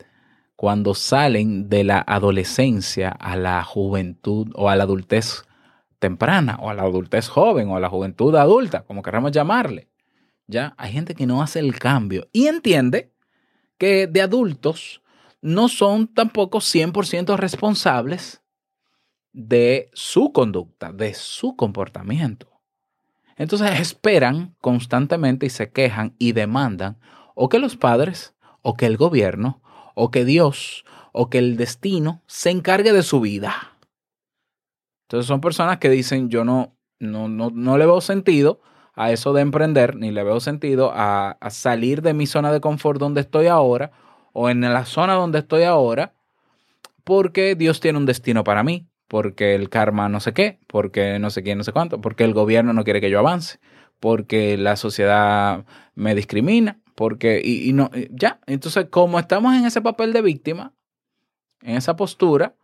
cuando 0.57 0.95
salen 0.95 1.69
de 1.69 1.85
la 1.85 2.05
adolescencia 2.07 3.11
a 3.11 3.37
la 3.37 3.62
juventud 3.64 4.49
o 4.55 4.69
a 4.69 4.76
la 4.76 4.85
adultez 4.85 5.45
temprana 5.99 6.59
o 6.61 6.71
a 6.71 6.75
la 6.75 6.83
adultez 6.83 7.28
joven 7.28 7.69
o 7.69 7.76
a 7.76 7.81
la 7.81 7.88
juventud 7.88 8.35
adulta, 8.37 8.83
como 8.83 9.02
queramos 9.02 9.33
llamarle. 9.33 9.88
Ya 10.47 10.75
hay 10.76 10.93
gente 10.93 11.14
que 11.14 11.26
no 11.26 11.43
hace 11.43 11.59
el 11.59 11.78
cambio 11.78 12.28
y 12.33 12.47
entiende 12.47 13.12
que 13.78 14.07
de 14.07 14.23
adultos 14.23 15.02
no 15.40 15.69
son 15.69 16.09
tampoco 16.09 16.59
100% 16.59 17.37
responsables 17.37 18.43
de 19.33 19.90
su 19.93 20.33
conducta, 20.33 20.93
de 20.93 21.14
su 21.14 21.57
comportamiento. 21.57 22.56
Entonces 23.37 23.78
esperan 23.81 24.55
constantemente 24.61 25.47
y 25.47 25.50
se 25.50 25.71
quejan 25.71 26.14
y 26.19 26.33
demandan 26.33 26.99
o 27.35 27.49
que 27.49 27.59
los 27.59 27.76
padres, 27.76 28.35
o 28.62 28.75
que 28.75 28.87
el 28.87 28.97
gobierno, 28.97 29.61
o 29.95 30.11
que 30.11 30.25
Dios, 30.25 30.85
o 31.12 31.28
que 31.28 31.38
el 31.38 31.57
destino 31.57 32.23
se 32.26 32.50
encargue 32.50 32.93
de 32.93 33.02
su 33.02 33.21
vida. 33.21 33.76
Entonces 35.07 35.26
son 35.26 35.40
personas 35.40 35.78
que 35.78 35.90
dicen, 35.90 36.31
yo 36.31 36.45
no, 36.45 36.76
no, 36.99 37.28
no, 37.28 37.50
no 37.50 37.78
le 37.78 37.87
veo 37.87 38.00
sentido 38.00 38.61
a 38.95 39.12
eso 39.12 39.35
de 39.35 39.43
emprender, 39.43 39.97
ni 39.97 40.11
le 40.11 40.25
veo 40.25 40.40
sentido 40.40 40.90
a, 40.95 41.33
a 41.33 41.50
salir 41.50 42.00
de 42.00 42.14
mi 42.14 42.26
zona 42.26 42.50
de 42.50 42.61
confort 42.61 42.99
donde 42.99 43.21
estoy 43.21 43.47
ahora, 43.47 43.93
o 44.33 44.49
en 44.49 44.62
la 44.62 44.87
zona 44.87 45.14
donde 45.14 45.40
estoy 45.40 45.62
ahora, 45.64 46.14
porque 47.05 47.55
Dios 47.55 47.81
tiene 47.81 47.99
un 47.99 48.07
destino 48.07 48.43
para 48.43 48.62
mí, 48.62 48.88
porque 49.09 49.55
el 49.55 49.69
karma 49.69 50.09
no 50.09 50.21
sé 50.21 50.33
qué, 50.33 50.59
porque 50.67 51.19
no 51.19 51.31
sé 51.31 51.43
quién, 51.43 51.59
no 51.59 51.65
sé 51.65 51.73
cuánto, 51.73 52.01
porque 52.01 52.25
el 52.25 52.35
gobierno 52.35 52.73
no 52.73 52.85
quiere 52.85 53.01
que 53.01 53.11
yo 53.11 53.19
avance, 53.19 53.59
porque 54.01 54.57
la 54.57 54.77
sociedad 54.77 55.65
me 55.95 56.15
discrimina, 56.15 56.81
porque, 56.95 57.41
y, 57.45 57.69
y 57.69 57.73
no, 57.73 57.91
ya, 58.11 58.41
entonces 58.47 58.87
como 58.91 59.19
estamos 59.19 59.55
en 59.55 59.67
ese 59.67 59.81
papel 59.81 60.13
de 60.13 60.23
víctima, 60.23 60.73
en 61.63 61.77
esa 61.77 61.97
postura, 61.97 62.55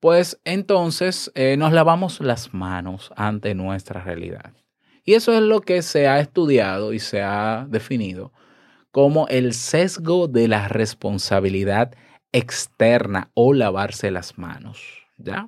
pues 0.00 0.40
entonces 0.44 1.30
eh, 1.34 1.56
nos 1.56 1.72
lavamos 1.72 2.20
las 2.20 2.52
manos 2.52 3.12
ante 3.16 3.54
nuestra 3.54 4.02
realidad. 4.02 4.52
Y 5.04 5.14
eso 5.14 5.32
es 5.32 5.40
lo 5.40 5.60
que 5.60 5.82
se 5.82 6.08
ha 6.08 6.20
estudiado 6.20 6.92
y 6.92 6.98
se 6.98 7.22
ha 7.22 7.66
definido 7.68 8.32
como 8.90 9.26
el 9.28 9.54
sesgo 9.54 10.28
de 10.28 10.48
la 10.48 10.68
responsabilidad 10.68 11.94
externa 12.32 13.30
o 13.34 13.52
lavarse 13.52 14.10
las 14.10 14.38
manos, 14.38 14.82
¿ya? 15.16 15.46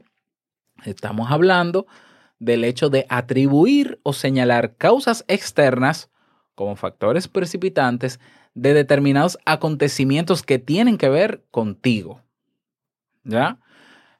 Estamos 0.84 1.30
hablando 1.30 1.86
del 2.38 2.64
hecho 2.64 2.90
de 2.90 3.06
atribuir 3.08 4.00
o 4.02 4.12
señalar 4.12 4.76
causas 4.76 5.24
externas 5.28 6.10
como 6.54 6.76
factores 6.76 7.28
precipitantes 7.28 8.20
de 8.54 8.74
determinados 8.74 9.38
acontecimientos 9.44 10.42
que 10.42 10.58
tienen 10.58 10.98
que 10.98 11.08
ver 11.08 11.44
contigo. 11.50 12.20
¿Ya? 13.24 13.58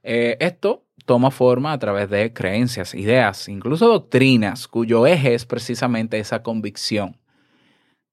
Eh, 0.03 0.37
esto 0.41 0.85
toma 1.05 1.31
forma 1.31 1.73
a 1.73 1.79
través 1.79 2.11
de 2.11 2.33
creencias, 2.33 2.95
ideas, 2.95 3.49
incluso 3.49 3.87
doctrinas, 3.87 4.67
cuyo 4.67 5.07
eje 5.07 5.35
es 5.35 5.45
precisamente 5.45 6.19
esa 6.19 6.43
convicción. 6.43 7.19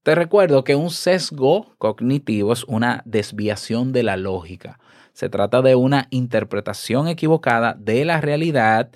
Te 0.04 0.16
recuerdo 0.16 0.64
que 0.64 0.76
un 0.76 0.90
sesgo 0.90 1.76
cognitivo 1.78 2.54
es 2.54 2.64
una 2.64 3.02
desviación 3.06 3.92
de 3.92 4.04
la 4.04 4.18
lógica. 4.18 4.80
Se 5.14 5.30
trata 5.30 5.62
de 5.62 5.76
una 5.76 6.08
interpretación 6.10 7.08
equivocada 7.08 7.76
de 7.78 8.06
la 8.06 8.22
realidad 8.22 8.92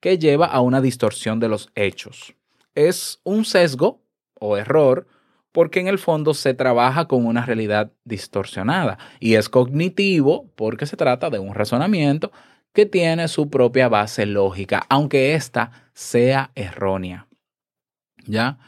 que 0.00 0.18
lleva 0.18 0.46
a 0.46 0.60
una 0.60 0.80
distorsión 0.80 1.40
de 1.40 1.48
los 1.48 1.70
hechos. 1.74 2.34
Es 2.74 3.20
un 3.24 3.44
sesgo 3.44 4.00
o 4.38 4.56
error 4.56 5.06
porque 5.52 5.80
en 5.80 5.88
el 5.88 5.98
fondo 5.98 6.34
se 6.34 6.54
trabaja 6.54 7.06
con 7.06 7.26
una 7.26 7.44
realidad 7.44 7.92
distorsionada 8.04 8.98
y 9.18 9.34
es 9.34 9.48
cognitivo 9.48 10.50
porque 10.54 10.86
se 10.86 10.96
trata 10.96 11.28
de 11.28 11.38
un 11.38 11.54
razonamiento 11.54 12.30
que 12.72 12.86
tiene 12.86 13.28
su 13.28 13.50
propia 13.50 13.88
base 13.88 14.26
lógica, 14.26 14.86
aunque 14.88 15.34
ésta 15.34 15.72
sea 15.92 16.52
errónea. 16.54 17.26
¿Ya? 18.26 18.58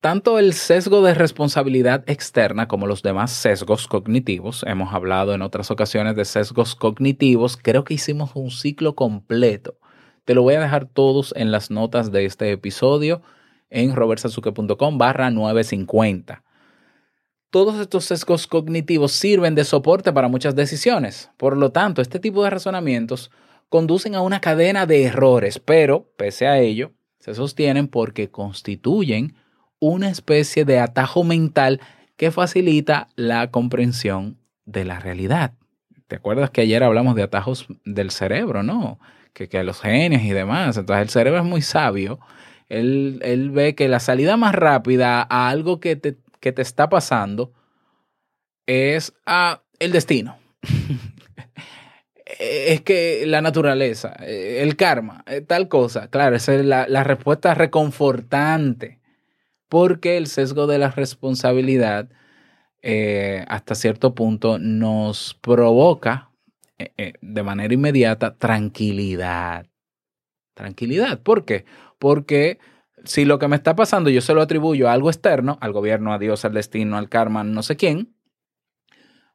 Tanto 0.00 0.38
el 0.38 0.52
sesgo 0.52 1.02
de 1.02 1.12
responsabilidad 1.12 2.08
externa 2.08 2.68
como 2.68 2.86
los 2.86 3.02
demás 3.02 3.32
sesgos 3.32 3.88
cognitivos, 3.88 4.64
hemos 4.64 4.94
hablado 4.94 5.34
en 5.34 5.42
otras 5.42 5.72
ocasiones 5.72 6.14
de 6.14 6.24
sesgos 6.24 6.76
cognitivos, 6.76 7.56
creo 7.56 7.82
que 7.82 7.94
hicimos 7.94 8.30
un 8.34 8.52
ciclo 8.52 8.94
completo. 8.94 9.76
Te 10.24 10.34
lo 10.34 10.42
voy 10.42 10.54
a 10.54 10.60
dejar 10.60 10.86
todos 10.86 11.34
en 11.36 11.50
las 11.50 11.72
notas 11.72 12.12
de 12.12 12.26
este 12.26 12.52
episodio 12.52 13.22
en 13.70 13.96
robertsazuke.com 13.96 14.98
barra 14.98 15.32
950. 15.32 16.44
Todos 17.50 17.80
estos 17.80 18.04
sesgos 18.04 18.46
cognitivos 18.46 19.10
sirven 19.10 19.56
de 19.56 19.64
soporte 19.64 20.12
para 20.12 20.28
muchas 20.28 20.54
decisiones. 20.54 21.32
Por 21.36 21.56
lo 21.56 21.72
tanto, 21.72 22.02
este 22.02 22.20
tipo 22.20 22.44
de 22.44 22.50
razonamientos 22.50 23.32
conducen 23.68 24.14
a 24.14 24.20
una 24.20 24.40
cadena 24.40 24.86
de 24.86 25.02
errores, 25.02 25.58
pero, 25.58 26.12
pese 26.16 26.46
a 26.46 26.60
ello, 26.60 26.92
se 27.18 27.34
sostienen 27.34 27.88
porque 27.88 28.30
constituyen 28.30 29.34
una 29.80 30.08
especie 30.08 30.64
de 30.64 30.78
atajo 30.78 31.24
mental 31.24 31.80
que 32.16 32.30
facilita 32.30 33.08
la 33.16 33.50
comprensión 33.50 34.38
de 34.64 34.84
la 34.84 34.98
realidad. 34.98 35.52
¿Te 36.08 36.16
acuerdas 36.16 36.50
que 36.50 36.62
ayer 36.62 36.82
hablamos 36.82 37.14
de 37.14 37.22
atajos 37.22 37.66
del 37.84 38.10
cerebro, 38.10 38.62
no? 38.62 38.98
Que, 39.32 39.48
que 39.48 39.62
los 39.62 39.80
genes 39.80 40.24
y 40.24 40.30
demás. 40.30 40.76
Entonces 40.76 41.02
el 41.02 41.10
cerebro 41.10 41.40
es 41.40 41.46
muy 41.46 41.62
sabio. 41.62 42.18
Él, 42.68 43.20
él 43.22 43.50
ve 43.50 43.74
que 43.74 43.88
la 43.88 44.00
salida 44.00 44.36
más 44.36 44.54
rápida 44.54 45.22
a 45.22 45.48
algo 45.48 45.80
que 45.80 45.96
te, 45.96 46.16
que 46.40 46.52
te 46.52 46.62
está 46.62 46.88
pasando 46.88 47.52
es 48.66 49.14
a 49.26 49.62
el 49.78 49.92
destino. 49.92 50.38
es 52.38 52.80
que 52.82 53.24
la 53.26 53.40
naturaleza, 53.40 54.14
el 54.20 54.76
karma, 54.76 55.24
tal 55.46 55.68
cosa. 55.68 56.08
Claro, 56.08 56.36
esa 56.36 56.54
es 56.54 56.64
la, 56.64 56.88
la 56.88 57.04
respuesta 57.04 57.54
reconfortante 57.54 58.97
porque 59.68 60.16
el 60.16 60.26
sesgo 60.26 60.66
de 60.66 60.78
la 60.78 60.90
responsabilidad 60.90 62.08
eh, 62.82 63.44
hasta 63.48 63.74
cierto 63.74 64.14
punto 64.14 64.58
nos 64.58 65.34
provoca 65.40 66.30
eh, 66.78 66.92
eh, 66.96 67.12
de 67.20 67.42
manera 67.42 67.74
inmediata 67.74 68.36
tranquilidad. 68.36 69.66
Tranquilidad. 70.54 71.20
¿Por 71.22 71.44
qué? 71.44 71.64
Porque 71.98 72.58
si 73.04 73.24
lo 73.24 73.38
que 73.38 73.48
me 73.48 73.56
está 73.56 73.74
pasando 73.76 74.10
yo 74.10 74.20
se 74.20 74.34
lo 74.34 74.42
atribuyo 74.42 74.88
a 74.88 74.92
algo 74.92 75.10
externo, 75.10 75.58
al 75.60 75.72
gobierno, 75.72 76.12
a 76.12 76.18
Dios, 76.18 76.44
al 76.44 76.54
destino, 76.54 76.96
al 76.96 77.08
karma, 77.08 77.44
no 77.44 77.62
sé 77.62 77.76
quién, 77.76 78.14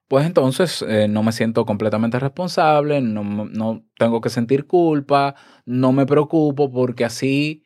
pues 0.08 0.25
entonces 0.25 0.86
no 1.10 1.24
me 1.24 1.32
siento 1.32 1.66
completamente 1.66 2.20
responsable, 2.20 3.02
no, 3.02 3.24
no 3.24 3.86
tengo 3.98 4.22
que 4.22 4.30
sentir 4.30 4.68
culpa, 4.68 5.36
no 5.66 5.92
me 5.92 6.06
preocupo 6.06 6.72
porque 6.72 7.06
así, 7.06 7.66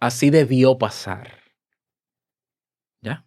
así 0.00 0.30
debió 0.30 0.78
pasar. 0.78 1.44
¿Ya? 3.02 3.26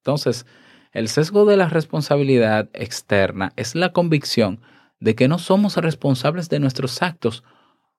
Entonces, 0.00 0.46
el 0.92 1.08
sesgo 1.08 1.44
de 1.44 1.56
la 1.56 1.68
responsabilidad 1.68 2.68
externa 2.72 3.52
es 3.56 3.74
la 3.74 3.92
convicción 3.92 4.60
de 4.98 5.14
que 5.14 5.28
no 5.28 5.38
somos 5.38 5.76
responsables 5.76 6.48
de 6.48 6.58
nuestros 6.58 7.02
actos. 7.02 7.44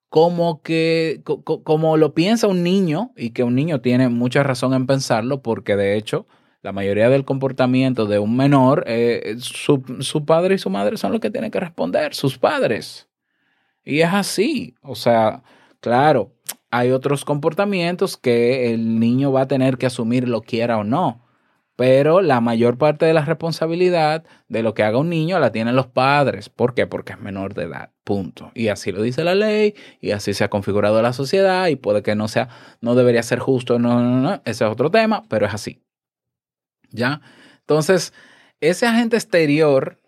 Como 0.10 0.62
que 0.62 1.22
co 1.24 1.64
como 1.64 1.96
lo 1.96 2.14
piensa 2.14 2.48
un 2.48 2.64
niño 2.64 3.12
y 3.16 3.30
que 3.30 3.44
un 3.44 3.56
niño 3.56 3.80
tiene 3.80 4.10
mucha 4.10 4.44
razón 4.44 4.74
en 4.74 4.86
pensarlo 4.86 5.42
porque 5.42 5.78
de 5.78 5.96
hecho 5.96 6.28
la 6.62 6.74
mayoría 6.74 7.10
del 7.10 7.24
comportamiento 7.24 8.06
de 8.06 8.20
un 8.20 8.36
menor 8.36 8.84
eh, 8.88 9.36
su, 9.40 9.84
su 10.02 10.26
padre 10.26 10.56
y 10.56 10.58
su 10.58 10.70
madre 10.70 10.98
son 10.98 11.14
los 11.14 11.22
que 11.22 11.32
tienen 11.32 11.50
que 11.50 11.62
responder, 11.62 12.14
sus 12.14 12.38
padres. 12.38 13.08
Y 13.84 14.02
es 14.02 14.14
así, 14.14 14.76
o 14.82 14.96
sea, 14.96 15.44
claro, 15.80 16.34
hay 16.70 16.92
otros 16.92 17.26
comportamientos 17.26 18.18
que 18.18 18.74
el 18.74 19.00
niño 19.00 19.32
va 19.32 19.42
a 19.42 19.48
tener 19.48 19.78
que 19.78 19.88
asumir 19.88 20.28
lo 20.28 20.42
quiera 20.42 20.78
o 20.78 20.84
no, 20.84 21.22
Pero 21.76 22.22
la 22.22 22.42
mayor 22.42 22.78
parte 22.78 23.06
de 23.06 23.14
la 23.14 23.26
responsabilidad 23.26 24.24
de 24.50 24.62
lo 24.62 24.74
que 24.74 24.84
haga 24.84 24.98
un 24.98 25.10
niño 25.10 25.40
la 25.40 25.52
tienen 25.52 25.76
los 25.76 25.88
padres. 25.88 26.50
¿Por 26.50 26.74
qué? 26.74 26.86
Porque 26.86 27.14
es 27.14 27.20
menor 27.20 27.54
de 27.54 27.64
edad. 27.64 27.92
Punto. 28.04 28.52
Y 28.54 28.68
así 28.68 28.92
lo 28.92 29.02
dice 29.02 29.24
la 29.24 29.36
ley, 29.36 29.74
y 30.00 30.12
así 30.12 30.34
se 30.34 30.44
ha 30.44 30.50
configurado 30.50 31.02
la 31.02 31.14
sociedad, 31.14 31.68
y 31.68 31.76
puede 31.76 32.04
que 32.04 32.16
no 32.16 32.28
sea, 32.28 32.50
no 32.82 32.96
debería 32.96 33.24
ser 33.24 33.40
justo, 33.40 33.80
no, 33.80 34.02
no, 34.02 34.22
no. 34.22 34.34
Ese 34.46 34.66
es 34.66 34.70
otro 34.72 34.92
tema, 34.92 35.24
pero 35.30 35.46
es 35.46 35.54
así. 35.54 35.82
¿Ya? 36.92 37.22
Entonces, 37.62 38.14
ese 38.60 38.86
agente 38.86 39.16
exterior, 39.16 40.00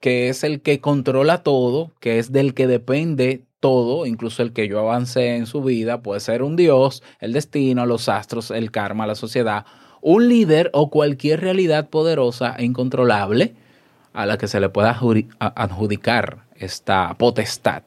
que 0.00 0.28
es 0.28 0.44
el 0.44 0.62
que 0.62 0.80
controla 0.80 1.42
todo, 1.42 1.92
que 2.00 2.18
es 2.18 2.32
del 2.32 2.54
que 2.54 2.66
depende 2.66 3.46
todo, 3.60 4.06
incluso 4.06 4.42
el 4.42 4.52
que 4.52 4.68
yo 4.68 4.78
avance 4.78 5.36
en 5.36 5.46
su 5.46 5.62
vida, 5.62 6.02
puede 6.02 6.20
ser 6.20 6.42
un 6.42 6.56
Dios, 6.56 7.02
el 7.20 7.32
destino, 7.32 7.86
los 7.86 8.08
astros, 8.08 8.50
el 8.50 8.70
karma, 8.70 9.06
la 9.06 9.16
sociedad, 9.16 9.66
un 10.00 10.28
líder 10.28 10.70
o 10.72 10.90
cualquier 10.90 11.40
realidad 11.40 11.88
poderosa 11.88 12.54
e 12.56 12.64
incontrolable 12.64 13.54
a 14.12 14.26
la 14.26 14.38
que 14.38 14.48
se 14.48 14.60
le 14.60 14.68
pueda 14.68 14.98
adjudicar 15.38 16.44
esta 16.56 17.14
potestad. 17.14 17.82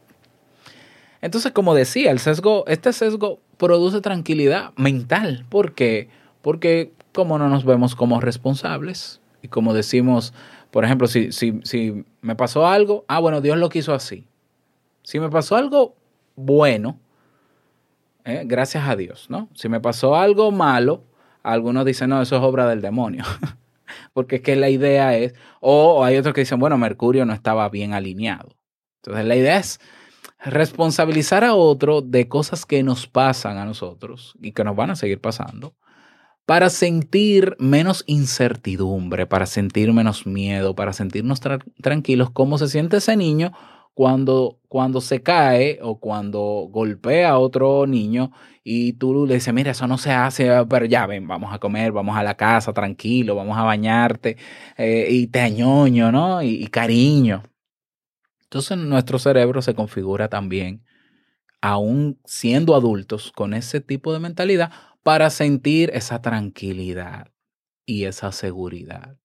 Entonces, 1.22 1.51
como 1.51 1.75
decía, 1.75 2.12
el 2.12 2.20
sesgo, 2.20 2.65
este 2.68 2.94
sesgo 2.94 3.39
produce 3.58 4.01
tranquilidad 4.01 4.72
mental. 4.75 5.46
¿Por 5.50 5.74
qué? 5.74 6.10
Porque 6.41 6.94
como 7.12 7.38
no 7.38 7.50
nos 7.50 7.65
vemos 7.65 7.96
como 7.96 8.20
responsables 8.22 9.22
y 9.41 9.48
como 9.50 9.74
decimos, 9.74 10.34
por 10.72 10.86
ejemplo, 10.86 11.08
si, 11.08 11.32
si, 11.32 11.60
si 11.63 12.06
me 12.22 12.36
pasó 12.36 12.65
algo, 12.68 13.06
ah, 13.08 13.20
bueno, 13.20 13.41
Dios 13.41 13.58
lo 13.58 13.70
quiso 13.70 13.94
así. 13.94 14.25
Si 15.03 15.20
me 15.20 15.30
pasó 15.30 15.56
algo 15.56 15.96
bueno, 16.36 16.98
eh, 18.24 18.44
gracias 18.46 18.88
a 18.88 18.96
Dios, 18.96 19.27
¿no? 19.30 19.50
Si 19.53 19.68
me 19.68 19.80
pasó 19.80 20.15
algo 20.15 20.51
malo, 20.51 21.03
algunos 21.44 21.86
dicen, 21.86 22.10
no, 22.10 22.22
eso 22.22 22.36
es 22.38 22.42
obra 22.42 22.68
del 22.68 22.82
demonio. 22.82 23.24
Porque 24.14 24.38
es 24.38 24.42
que 24.42 24.56
la 24.56 24.70
idea 24.70 25.18
es, 25.18 25.34
o 25.60 26.04
hay 26.04 26.18
otros 26.18 26.34
que 26.34 26.42
dicen, 26.42 26.60
bueno, 26.60 26.78
Mercurio 26.78 27.26
no 27.26 27.34
estaba 27.34 27.68
bien 27.70 27.94
alineado. 27.94 28.58
Entonces 28.98 29.26
la 29.26 29.36
idea 29.36 29.58
es 29.58 29.80
responsabilizar 30.44 31.44
a 31.44 31.54
otro 31.56 32.02
de 32.02 32.28
cosas 32.28 32.66
que 32.66 32.84
nos 32.84 33.08
pasan 33.08 33.58
a 33.58 33.66
nosotros 33.66 34.36
y 34.42 34.54
que 34.54 34.64
nos 34.64 34.76
van 34.76 34.92
a 34.92 34.96
seguir 34.96 35.20
pasando 35.22 35.76
para 36.46 36.70
sentir 36.70 37.56
menos 37.60 38.04
incertidumbre, 38.08 39.28
para 39.28 39.46
sentir 39.46 39.94
menos 39.94 40.26
miedo, 40.26 40.76
para 40.76 40.92
sentirnos 40.92 41.42
tra- 41.42 41.64
tranquilos, 41.82 42.32
como 42.32 42.58
se 42.58 42.68
siente 42.68 42.98
ese 42.98 43.16
niño 43.16 43.54
cuando, 43.94 44.60
cuando 44.68 45.02
se 45.02 45.22
cae 45.22 45.80
o 45.82 46.00
cuando 46.00 46.68
golpea 46.70 47.32
a 47.32 47.40
otro 47.40 47.86
niño 47.88 48.32
y 48.64 48.94
tú 48.94 49.26
le 49.26 49.36
dices, 49.36 49.54
mira, 49.54 49.72
eso 49.72 49.88
no 49.88 49.98
se 49.98 50.12
hace, 50.12 50.50
pero 50.70 50.86
ya 50.86 51.08
ven, 51.08 51.28
vamos 51.28 51.54
a 51.54 51.60
comer, 51.60 51.92
vamos 51.92 52.18
a 52.18 52.24
la 52.24 52.36
casa, 52.36 52.74
tranquilo, 52.74 53.36
vamos 53.36 53.58
a 53.58 53.64
bañarte, 53.64 54.38
eh, 54.78 55.08
y 55.10 55.28
te 55.28 55.42
añoño, 55.42 56.12
¿no? 56.12 56.42
Y 56.42 56.68
cariño. 56.68 57.44
Entonces 58.44 58.78
nuestro 58.78 59.18
cerebro 59.18 59.62
se 59.62 59.74
configura 59.74 60.28
también, 60.30 60.84
aún 61.62 62.20
siendo 62.26 62.76
adultos, 62.76 63.32
con 63.32 63.54
ese 63.54 63.82
tipo 63.82 64.14
de 64.14 64.20
mentalidad 64.20 64.72
para 65.04 65.30
sentir 65.30 65.90
esa 65.94 66.22
tranquilidad 66.22 67.32
y 67.86 68.06
esa 68.06 68.32
seguridad. 68.32 69.18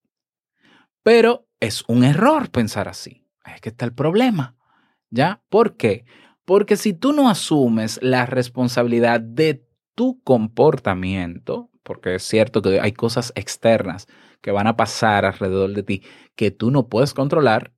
Pero 1.03 1.47
es 1.59 1.83
un 1.87 2.03
error 2.03 2.49
pensar 2.49 2.87
así. 2.87 3.27
Es 3.45 3.61
que 3.61 3.69
está 3.69 3.85
el 3.85 3.93
problema. 3.93 4.56
¿Ya? 5.09 5.41
¿Por 5.49 5.77
qué? 5.77 6.05
Porque 6.45 6.77
si 6.77 6.93
tú 6.93 7.13
no 7.13 7.29
asumes 7.29 7.99
la 8.01 8.25
responsabilidad 8.25 9.19
de 9.21 9.65
tu 9.95 10.21
comportamiento, 10.23 11.69
porque 11.83 12.15
es 12.15 12.23
cierto 12.23 12.61
que 12.61 12.79
hay 12.79 12.91
cosas 12.91 13.33
externas 13.35 14.07
que 14.41 14.51
van 14.51 14.67
a 14.67 14.77
pasar 14.77 15.25
alrededor 15.25 15.73
de 15.73 15.83
ti 15.83 16.03
que 16.35 16.51
tú 16.51 16.71
no 16.71 16.87
puedes 16.87 17.13
controlar 17.13 17.73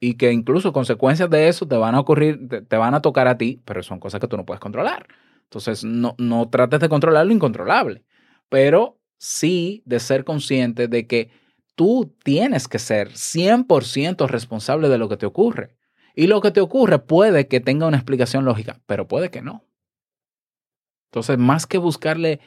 y 0.00 0.14
que 0.14 0.32
incluso 0.32 0.72
consecuencias 0.72 1.28
de 1.30 1.48
eso 1.48 1.66
te 1.66 1.76
van 1.76 1.94
a 1.94 2.00
ocurrir, 2.00 2.48
te, 2.68 2.76
van 2.76 2.94
a 2.94 3.02
tocar 3.02 3.28
a 3.28 3.36
ti, 3.36 3.60
pero 3.64 3.82
son 3.82 4.00
cosas 4.00 4.20
que 4.20 4.28
tú 4.28 4.36
no 4.36 4.46
puedes 4.46 4.60
controlar. 4.60 5.06
Entonces, 5.44 5.84
no, 5.84 6.14
no 6.18 6.48
trates 6.48 6.80
de 6.80 6.88
controlar 6.88 7.26
lo 7.26 7.32
incontrolable, 7.32 8.04
pero 8.48 8.98
sí 9.18 9.82
de 9.86 10.00
ser 10.00 10.24
consciente 10.24 10.88
de 10.88 11.06
que 11.06 11.30
tú 11.74 12.14
tienes 12.22 12.68
que 12.68 12.78
ser 12.78 13.10
100% 13.12 14.28
responsable 14.28 14.88
de 14.88 14.98
lo 14.98 15.08
que 15.08 15.16
te 15.16 15.26
ocurre. 15.26 15.77
Y 16.18 16.26
lo 16.26 16.40
que 16.40 16.50
te 16.50 16.60
ocurre 16.60 16.98
puede 16.98 17.46
que 17.46 17.60
tenga 17.60 17.86
una 17.86 17.96
explicación 17.96 18.44
lógica, 18.44 18.80
pero 18.86 19.06
puede 19.06 19.30
que 19.30 19.40
no. 19.40 19.62
Entonces, 21.12 21.38
más 21.38 21.68
que 21.68 21.78
buscarle 21.78 22.40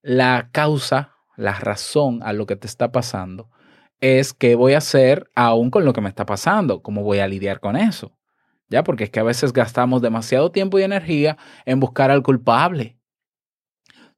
la 0.00 0.50
causa, 0.52 1.16
la 1.36 1.54
razón 1.54 2.20
a 2.22 2.32
lo 2.32 2.46
que 2.46 2.54
te 2.54 2.68
está 2.68 2.92
pasando, 2.92 3.50
es 3.98 4.32
qué 4.32 4.54
voy 4.54 4.74
a 4.74 4.78
hacer 4.78 5.28
aún 5.34 5.72
con 5.72 5.84
lo 5.84 5.92
que 5.92 6.00
me 6.00 6.08
está 6.08 6.24
pasando, 6.24 6.82
cómo 6.82 7.02
voy 7.02 7.18
a 7.18 7.26
lidiar 7.26 7.58
con 7.58 7.74
eso. 7.74 8.16
¿Ya? 8.68 8.84
Porque 8.84 9.02
es 9.02 9.10
que 9.10 9.18
a 9.18 9.24
veces 9.24 9.52
gastamos 9.52 10.02
demasiado 10.02 10.52
tiempo 10.52 10.78
y 10.78 10.84
energía 10.84 11.36
en 11.64 11.80
buscar 11.80 12.12
al 12.12 12.22
culpable. 12.22 12.96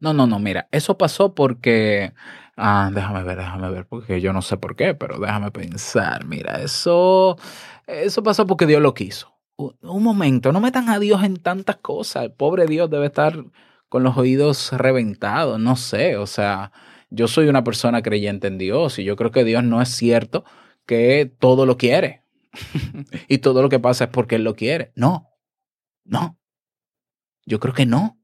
No, 0.01 0.13
no, 0.13 0.27
no, 0.27 0.39
mira, 0.39 0.69
eso 0.71 0.99
pasó 0.99 1.35
porque... 1.35 2.13
Ah, 2.59 2.91
déjame 2.93 3.23
ver, 3.23 3.39
déjame 3.39 3.71
ver, 3.71 3.87
porque 3.87 4.21
yo 4.21 4.35
no 4.35 4.43
sé 4.43 4.59
por 4.59 4.77
qué, 4.77 4.95
pero 4.95 5.19
déjame 5.19 5.51
pensar. 5.51 6.25
Mira, 6.27 6.61
eso, 6.61 7.39
eso 7.89 8.23
pasó 8.23 8.47
porque 8.47 8.67
Dios 8.67 8.83
lo 8.83 8.95
quiso. 8.95 9.35
Un, 9.57 10.03
momento, 10.03 10.53
no 10.53 10.61
metan 10.61 10.89
a 10.89 11.01
Dios 11.01 11.25
en 11.25 11.37
tantas 11.37 11.79
cosas. 11.79 12.25
El 12.25 12.33
pobre 12.33 12.67
Dios 12.67 12.89
debe 12.91 13.07
estar 13.07 13.45
con 13.89 14.05
los 14.05 14.17
oídos 14.17 14.71
reventados, 14.73 15.59
no 15.59 15.75
sé, 15.75 16.17
o 16.17 16.27
sea, 16.27 16.73
yo 17.11 17.27
soy 17.27 17.49
una 17.49 17.65
persona 17.65 18.03
creyente 18.03 18.47
en 18.47 18.59
Dios 18.59 18.99
y 18.99 19.05
yo 19.05 19.17
creo 19.17 19.31
que 19.31 19.45
Dios 19.45 19.65
no 19.65 19.81
es 19.81 19.89
cierto 19.89 20.45
que 20.85 21.33
todo 21.39 21.65
lo 21.65 21.79
quiere 21.79 22.23
y 23.29 23.39
todo 23.39 23.63
lo 23.63 23.71
que 23.71 23.81
pasa 23.81 24.05
es 24.05 24.11
porque 24.11 24.37
Él 24.37 24.45
lo 24.45 24.55
quiere. 24.55 24.93
No, 24.95 25.31
no, 26.05 26.39
yo 27.47 27.59
creo 27.59 27.75
que 27.75 27.87
no. 27.87 28.19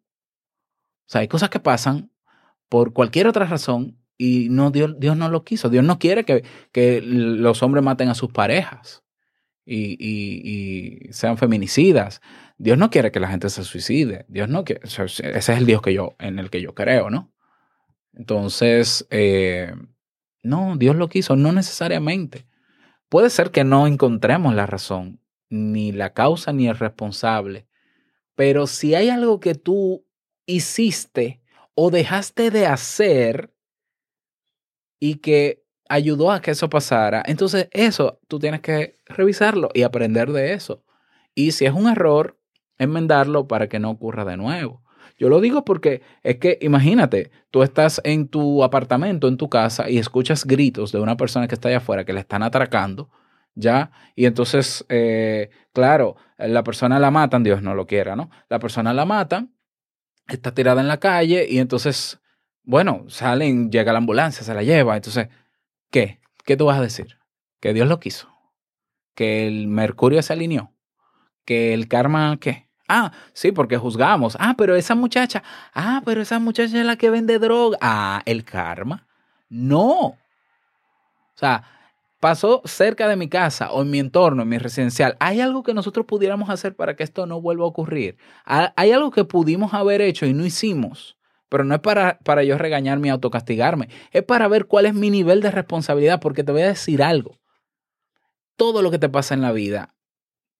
O 1.07 1.09
sea, 1.09 1.22
hay 1.22 1.29
cosas 1.29 1.48
que 1.48 1.61
pasan 1.61 2.12
por 2.68 2.92
cualquier 2.92 3.27
otra 3.27 3.46
razón 3.46 3.98
y 4.18 4.48
no, 4.50 4.70
Dios, 4.70 5.00
Dios 5.00 5.16
no 5.16 5.31
lo 5.31 5.44
quiso. 5.44 5.70
Dios 5.70 5.85
no 5.85 5.98
quiere 5.98 6.24
que, 6.24 6.44
que 6.72 7.00
los 7.03 7.62
hombres 7.62 7.83
maten 7.83 8.11
a 8.11 8.14
sus 8.14 8.31
parejas 8.31 9.05
y, 9.66 9.96
y, 9.98 11.12
sean 11.12 11.38
feminicidas. 11.38 12.20
Dios 12.59 12.79
no 12.79 12.90
quiere 12.90 13.11
que 13.11 13.20
la 13.20 13.29
gente 13.29 13.48
se 13.50 13.64
suicide. 13.64 14.27
Dios 14.29 14.48
no 14.48 14.64
quiere. 14.64 14.83
Ese 14.85 15.22
es 15.22 15.48
el 15.48 15.66
Dios 15.66 15.83
que 15.83 15.94
yo, 15.94 16.16
en 16.18 16.38
el 16.38 16.50
que 16.50 16.61
yo 16.61 16.74
creo, 16.74 17.11
¿no? 17.11 17.33
Entonces, 18.12 19.07
eh, 19.11 19.72
no, 20.42 20.77
Dios 20.77 20.96
lo 20.96 21.09
quiso, 21.09 21.37
no 21.37 21.53
necesariamente. 21.53 22.46
Puede 23.09 23.31
ser 23.31 23.50
que 23.50 23.64
no 23.64 23.87
encontremos 23.87 24.55
la 24.55 24.66
razón, 24.66 25.20
ni 25.48 25.92
la 25.92 26.12
causa, 26.12 26.53
ni 26.53 26.68
el 26.68 26.79
responsable. 26.79 27.66
Pero 28.35 28.66
si 28.66 28.94
hay 28.94 29.09
algo 29.09 29.40
que 29.40 29.55
tú 29.55 30.07
hiciste 30.46 31.40
o 31.74 31.90
dejaste 31.90 32.50
de 32.50 32.66
hacer 32.66 33.55
y 35.00 35.16
que 35.16 35.63
ayudó 35.88 36.33
a 36.33 36.40
que 36.40 36.51
eso 36.53 36.68
pasara, 36.70 37.23
entonces 37.27 37.68
eso 37.73 38.20
tú 38.29 38.38
tienes 38.38 38.61
que 38.61 38.99
revisarlo 39.07 39.68
y 39.75 39.83
aprender 39.83 40.33
de 40.33 40.53
eso. 40.53 40.85
Y 41.35 41.53
si 41.53 41.66
es 41.66 41.73
un 41.73 41.88
error, 41.88 42.38
enmendarlo 42.79 43.49
para 43.49 43.68
que 43.68 43.79
no 43.79 43.90
ocurra 43.90 44.25
de 44.25 44.37
nuevo. 44.37 44.83
Yo 45.18 45.29
lo 45.29 45.40
digo 45.40 45.64
porque 45.64 46.03
es 46.23 46.37
que 46.38 46.59
imagínate, 46.61 47.31
tú 47.51 47.62
estás 47.62 48.01
en 48.05 48.29
tu 48.29 48.64
apartamento, 48.64 49.29
en 49.29 49.37
tu 49.37 49.49
casa, 49.49 49.88
y 49.88 49.99
escuchas 49.99 50.44
gritos 50.44 50.90
de 50.90 51.01
una 51.01 51.16
persona 51.16 51.47
que 51.47 51.55
está 51.55 51.68
allá 51.68 51.79
afuera 51.79 52.05
que 52.05 52.12
le 52.12 52.20
están 52.20 52.42
atracando, 52.42 53.11
¿ya? 53.55 53.92
Y 54.16 54.27
entonces, 54.27 54.85
eh, 54.88 55.51
claro, 55.73 56.16
la 56.37 56.64
persona 56.64 56.99
la 56.99 57.11
matan, 57.11 57.44
Dios 57.44 57.62
no 57.62 57.75
lo 57.75 57.87
quiera, 57.87 58.16
¿no? 58.16 58.31
La 58.49 58.59
persona 58.59 58.92
la 58.92 59.05
matan, 59.05 59.55
está 60.29 60.53
tirada 60.53 60.81
en 60.81 60.88
la 60.88 60.99
calle 60.99 61.47
y 61.49 61.59
entonces, 61.59 62.20
bueno, 62.64 63.05
salen, 63.09 63.70
llega 63.70 63.92
la 63.92 63.99
ambulancia, 63.99 64.42
se 64.42 64.55
la 64.55 64.62
lleva, 64.62 64.97
entonces, 64.97 65.29
¿qué? 65.94 66.20
¿Qué 66.44 66.57
tú 66.57 66.66
vas 66.66 66.78
a 66.78 66.83
decir? 66.83 67.18
Que 67.61 67.72
Dios 67.72 67.88
lo 67.88 68.00
quiso, 68.00 68.28
que 69.14 69.46
el 69.46 69.68
mercurio 69.68 70.22
se 70.22 70.33
alineó, 70.35 70.72
que 71.46 71.74
el 71.74 71.88
karma, 71.88 72.38
¿qué? 72.40 72.68
Ah, 72.88 73.12
sí, 73.35 73.52
porque 73.52 73.78
juzgamos. 73.78 74.37
Ah, 74.40 74.54
pero 74.59 74.76
esa 74.76 74.96
muchacha, 74.96 75.42
ah, 75.74 76.02
pero 76.04 76.22
esa 76.22 76.40
muchacha 76.40 76.80
es 76.80 76.87
la 76.87 76.96
que 76.96 77.11
vende 77.11 77.38
droga. 77.38 77.78
Ah, 77.80 78.22
el 78.26 78.44
karma. 78.44 79.07
No. 79.50 79.88
O 79.90 80.18
sea, 81.35 81.64
pasó 82.20 82.62
cerca 82.64 83.09
de 83.09 83.16
mi 83.16 83.28
casa 83.28 83.72
o 83.72 83.83
en 83.83 83.90
mi 83.90 83.98
entorno, 83.98 84.42
en 84.42 84.48
mi 84.48 84.59
residencial. 84.59 85.16
¿Hay 85.20 85.40
algo 85.40 85.62
que 85.62 85.74
nosotros 85.74 86.07
pudiéramos 86.07 86.50
hacer 86.50 86.76
para 86.76 86.96
que 86.96 87.02
esto 87.02 87.26
no 87.26 87.40
vuelva 87.40 87.64
a 87.64 87.68
ocurrir? 87.68 88.16
¿Ha- 88.44 88.72
¿Hay 88.76 88.92
algo 88.92 89.11
que 89.11 89.24
pudimos 89.24 89.74
haber 89.74 90.00
hecho 90.00 90.26
y 90.26 90.33
no 90.35 90.44
hicimos? 90.44 91.16
Pero 91.55 91.62
no 91.62 91.77
es 91.77 91.81
para, 91.83 92.19
para 92.25 92.43
yo 92.43 92.59
regañarme 92.59 93.07
y 93.07 93.11
autocastigarme. 93.12 93.88
Es 94.11 94.25
para 94.25 94.49
ver 94.49 94.67
cuál 94.67 94.87
es 94.87 94.95
mi 94.95 95.09
nivel 95.09 95.40
de 95.40 95.53
responsabilidad, 95.53 96.19
porque 96.19 96.43
te 96.43 96.51
voy 96.51 96.62
a 96.62 96.67
decir 96.67 97.01
algo. 97.01 97.38
Todo 98.57 98.83
lo 98.83 98.90
que 98.90 98.99
te 98.99 99.09
pasa 99.09 99.35
en 99.35 99.40
la 99.40 99.53
vida 99.53 99.95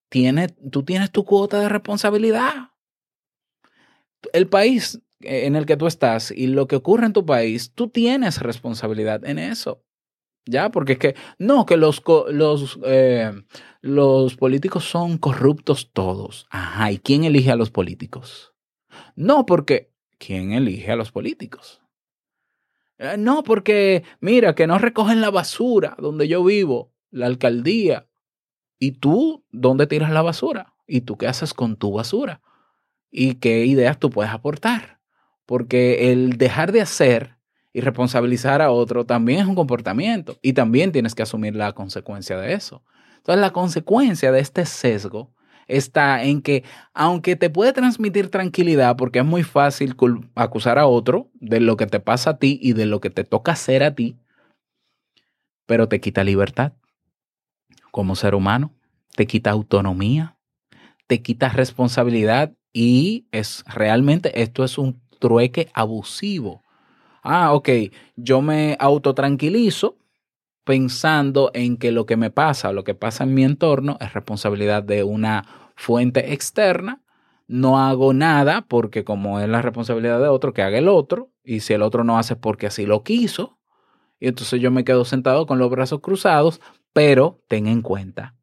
tiene, 0.09 0.51
tú 0.71 0.85
tienes 0.85 1.11
tu 1.11 1.25
cuota 1.25 1.59
de 1.59 1.69
responsabilidad. 1.69 2.71
El 4.33 4.47
país 4.47 5.03
en 5.19 5.57
el 5.57 5.67
que 5.67 5.77
tú 5.77 5.89
estás 5.89 6.31
y 6.31 6.47
lo 6.47 6.69
que 6.69 6.77
ocurre 6.77 7.07
en 7.07 7.13
tu 7.13 7.27
país, 7.27 7.73
tú 7.75 7.89
tienes 7.89 8.41
responsabilidad 8.41 9.25
en 9.25 9.41
eso. 9.41 9.83
¿Ya? 10.47 10.71
Porque 10.71 10.93
es 10.93 10.99
que, 11.01 11.17
no, 11.41 11.67
que 11.67 11.77
los, 11.77 12.05
los, 12.29 12.79
eh, 12.85 13.33
los 13.81 14.37
políticos 14.37 14.85
son 14.85 15.19
corruptos 15.19 15.91
todos. 15.93 16.47
Ajá, 16.51 16.93
¿y 16.93 16.99
quién 16.99 17.25
elige 17.25 17.51
a 17.51 17.57
los 17.57 17.73
políticos? 17.73 18.55
No, 19.17 19.45
porque, 19.45 19.94
¿quién 20.25 20.53
elige 20.53 20.93
a 20.93 20.97
los 20.97 21.13
políticos? 21.13 21.83
Eh, 22.99 23.17
no, 23.19 23.43
porque, 23.43 24.05
mira, 24.21 24.55
que 24.55 24.67
no 24.67 24.79
recogen 24.79 25.21
la 25.21 25.31
basura 25.31 25.97
donde 25.99 26.29
yo 26.29 26.45
vivo, 26.45 26.93
la 27.11 27.27
alcaldía. 27.27 28.09
¿Y 28.79 28.93
tú 28.93 29.45
dónde 29.51 29.87
tiras 29.87 30.11
la 30.11 30.23
basura? 30.23 30.75
¿Y 30.87 31.03
tú 31.03 31.17
qué 31.17 31.27
haces 31.27 31.55
con 31.55 31.77
tu 31.77 31.93
basura? 31.93 32.41
¿Y 33.11 33.37
qué 33.37 33.67
ideas 33.67 33.99
tú 33.99 34.11
puedes 34.11 34.33
aportar? 34.33 35.01
Porque 35.47 36.13
el 36.13 36.37
dejar 36.39 36.73
de 36.73 36.81
hacer 36.81 37.37
y 37.73 37.81
responsabilizar 37.81 38.63
a 38.63 38.71
otro 38.71 39.05
también 39.05 39.41
es 39.41 39.47
un 39.47 39.55
comportamiento 39.55 40.39
y 40.43 40.53
también 40.53 40.93
tienes 40.93 41.15
que 41.15 41.23
asumir 41.23 41.57
la 41.57 41.73
consecuencia 41.73 42.39
de 42.39 42.53
eso. 42.55 42.83
Entonces, 43.17 43.41
la 43.41 43.53
consecuencia 43.53 44.33
de 44.33 44.41
este 44.41 44.65
sesgo 44.65 45.34
está 45.69 46.23
en 46.25 46.43
que, 46.43 46.65
aunque 46.93 47.37
te 47.37 47.51
puede 47.51 47.73
transmitir 47.73 48.31
tranquilidad, 48.31 48.97
porque 48.97 49.21
es 49.21 49.25
muy 49.25 49.43
fácil 49.43 49.97
acusar 50.35 50.79
a 50.79 50.87
otro 50.87 51.29
de 51.35 51.61
lo 51.61 51.77
que 51.77 51.87
te 51.87 52.01
pasa 52.01 52.31
a 52.31 52.39
ti 52.39 52.59
y 52.63 52.73
de 52.73 52.87
lo 52.87 53.01
que 53.01 53.11
te 53.11 53.25
toca 53.25 53.53
hacer 53.53 53.83
a 53.83 53.95
ti, 53.95 54.17
pero 55.67 55.89
te 55.89 56.01
quita 56.01 56.25
libertad 56.25 56.73
como 57.91 58.17
ser 58.17 58.35
humano, 58.35 58.73
te 59.15 59.27
quita 59.27 59.51
autonomía, 59.51 60.37
te 61.07 61.23
quita 61.23 61.49
responsabilidad 61.49 62.53
y 62.73 63.27
es 63.31 63.65
realmente 63.73 64.43
esto 64.43 64.65
es 64.65 64.79
un 64.79 65.01
trueque 65.21 65.71
abusivo. 65.75 66.63
Ah, 67.23 67.53
ok, 67.53 67.69
yo 68.17 68.43
me 68.43 68.77
autotranquilizo 68.81 69.97
pensando 70.65 71.51
en 71.55 71.77
que 71.77 71.93
lo 71.93 72.07
que 72.07 72.17
me 72.17 72.31
pasa, 72.31 72.73
lo 72.73 72.85
que 72.85 72.95
pasa 72.95 73.25
en 73.25 73.35
mi 73.35 73.45
entorno 73.45 73.99
es 74.01 74.13
responsabilidad 74.15 74.83
de 74.83 75.05
una 75.05 75.45
fuente 75.77 76.33
externa. 76.33 77.03
No 77.47 77.79
hago 77.79 78.15
nada 78.15 78.63
porque 78.67 79.05
como 79.05 79.41
es 79.41 79.49
la 79.49 79.61
responsabilidad 79.61 80.21
de 80.21 80.29
otro, 80.29 80.55
que 80.55 80.63
haga 80.63 80.79
el 80.79 80.89
otro. 80.89 81.31
Y 81.43 81.61
si 81.61 81.75
el 81.75 81.83
otro 81.83 82.03
no 82.03 82.19
hace 82.19 82.37
porque 82.37 82.67
así 82.67 82.87
lo 82.87 83.03
quiso. 83.03 83.59
Y 84.19 84.29
entonces 84.29 84.61
yo 84.61 84.71
me 84.71 84.85
quedo 84.85 85.05
sentado 85.05 85.47
con 85.47 85.59
los 85.59 85.71
brazos 85.71 86.01
cruzados, 86.01 86.61
pero 86.95 87.43
ten 87.49 87.67
en 87.67 87.83
cuenta 87.83 88.35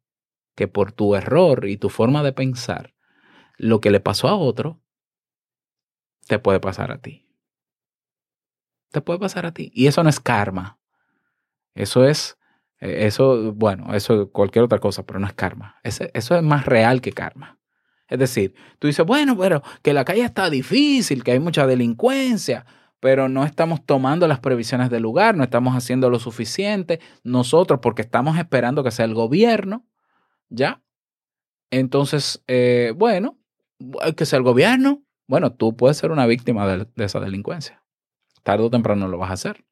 que 0.54 0.68
por 0.68 0.92
tu 0.92 1.16
error 1.16 1.66
y 1.66 1.76
tu 1.76 1.88
forma 1.88 2.22
de 2.22 2.32
pensar, 2.32 2.94
lo 3.56 3.80
que 3.80 3.90
le 3.90 3.98
pasó 3.98 4.28
a 4.28 4.36
otro, 4.36 4.80
te 6.28 6.38
puede 6.38 6.60
pasar 6.60 6.92
a 6.92 6.98
ti. 6.98 7.26
Te 8.90 9.00
puede 9.00 9.18
pasar 9.18 9.46
a 9.46 9.52
ti. 9.52 9.72
Y 9.74 9.86
eso 9.86 10.04
no 10.04 10.10
es 10.10 10.20
karma. 10.20 10.78
Eso 11.74 12.06
es, 12.06 12.38
eh, 12.80 13.06
eso, 13.06 13.52
bueno, 13.52 13.94
eso 13.94 14.22
es 14.22 14.28
cualquier 14.32 14.64
otra 14.64 14.78
cosa, 14.78 15.04
pero 15.04 15.18
no 15.18 15.26
es 15.26 15.32
karma. 15.32 15.76
Eso 15.82 16.36
es 16.36 16.42
más 16.42 16.66
real 16.66 17.00
que 17.00 17.12
karma. 17.12 17.58
Es 18.08 18.18
decir, 18.18 18.54
tú 18.78 18.88
dices, 18.88 19.06
bueno, 19.06 19.38
pero 19.38 19.62
que 19.82 19.94
la 19.94 20.04
calle 20.04 20.22
está 20.22 20.50
difícil, 20.50 21.24
que 21.24 21.32
hay 21.32 21.40
mucha 21.40 21.66
delincuencia, 21.66 22.66
pero 23.00 23.28
no 23.28 23.44
estamos 23.44 23.84
tomando 23.86 24.28
las 24.28 24.38
previsiones 24.38 24.90
del 24.90 25.02
lugar, 25.02 25.34
no 25.34 25.44
estamos 25.44 25.74
haciendo 25.74 26.10
lo 26.10 26.18
suficiente 26.18 27.00
nosotros 27.24 27.80
porque 27.80 28.02
estamos 28.02 28.36
esperando 28.38 28.84
que 28.84 28.90
sea 28.90 29.06
el 29.06 29.14
gobierno, 29.14 29.86
¿ya? 30.50 30.82
Entonces, 31.70 32.44
eh, 32.48 32.92
bueno, 32.94 33.38
que 34.14 34.26
sea 34.26 34.36
el 34.36 34.44
gobierno, 34.44 35.02
bueno, 35.26 35.54
tú 35.54 35.74
puedes 35.74 35.96
ser 35.96 36.10
una 36.10 36.26
víctima 36.26 36.66
de, 36.68 36.86
de 36.94 37.04
esa 37.04 37.18
delincuencia. 37.18 37.82
Tarde 38.42 38.64
o 38.64 38.70
temprano 38.70 39.08
lo 39.08 39.16
vas 39.16 39.30
a 39.30 39.34
hacer. 39.34 39.64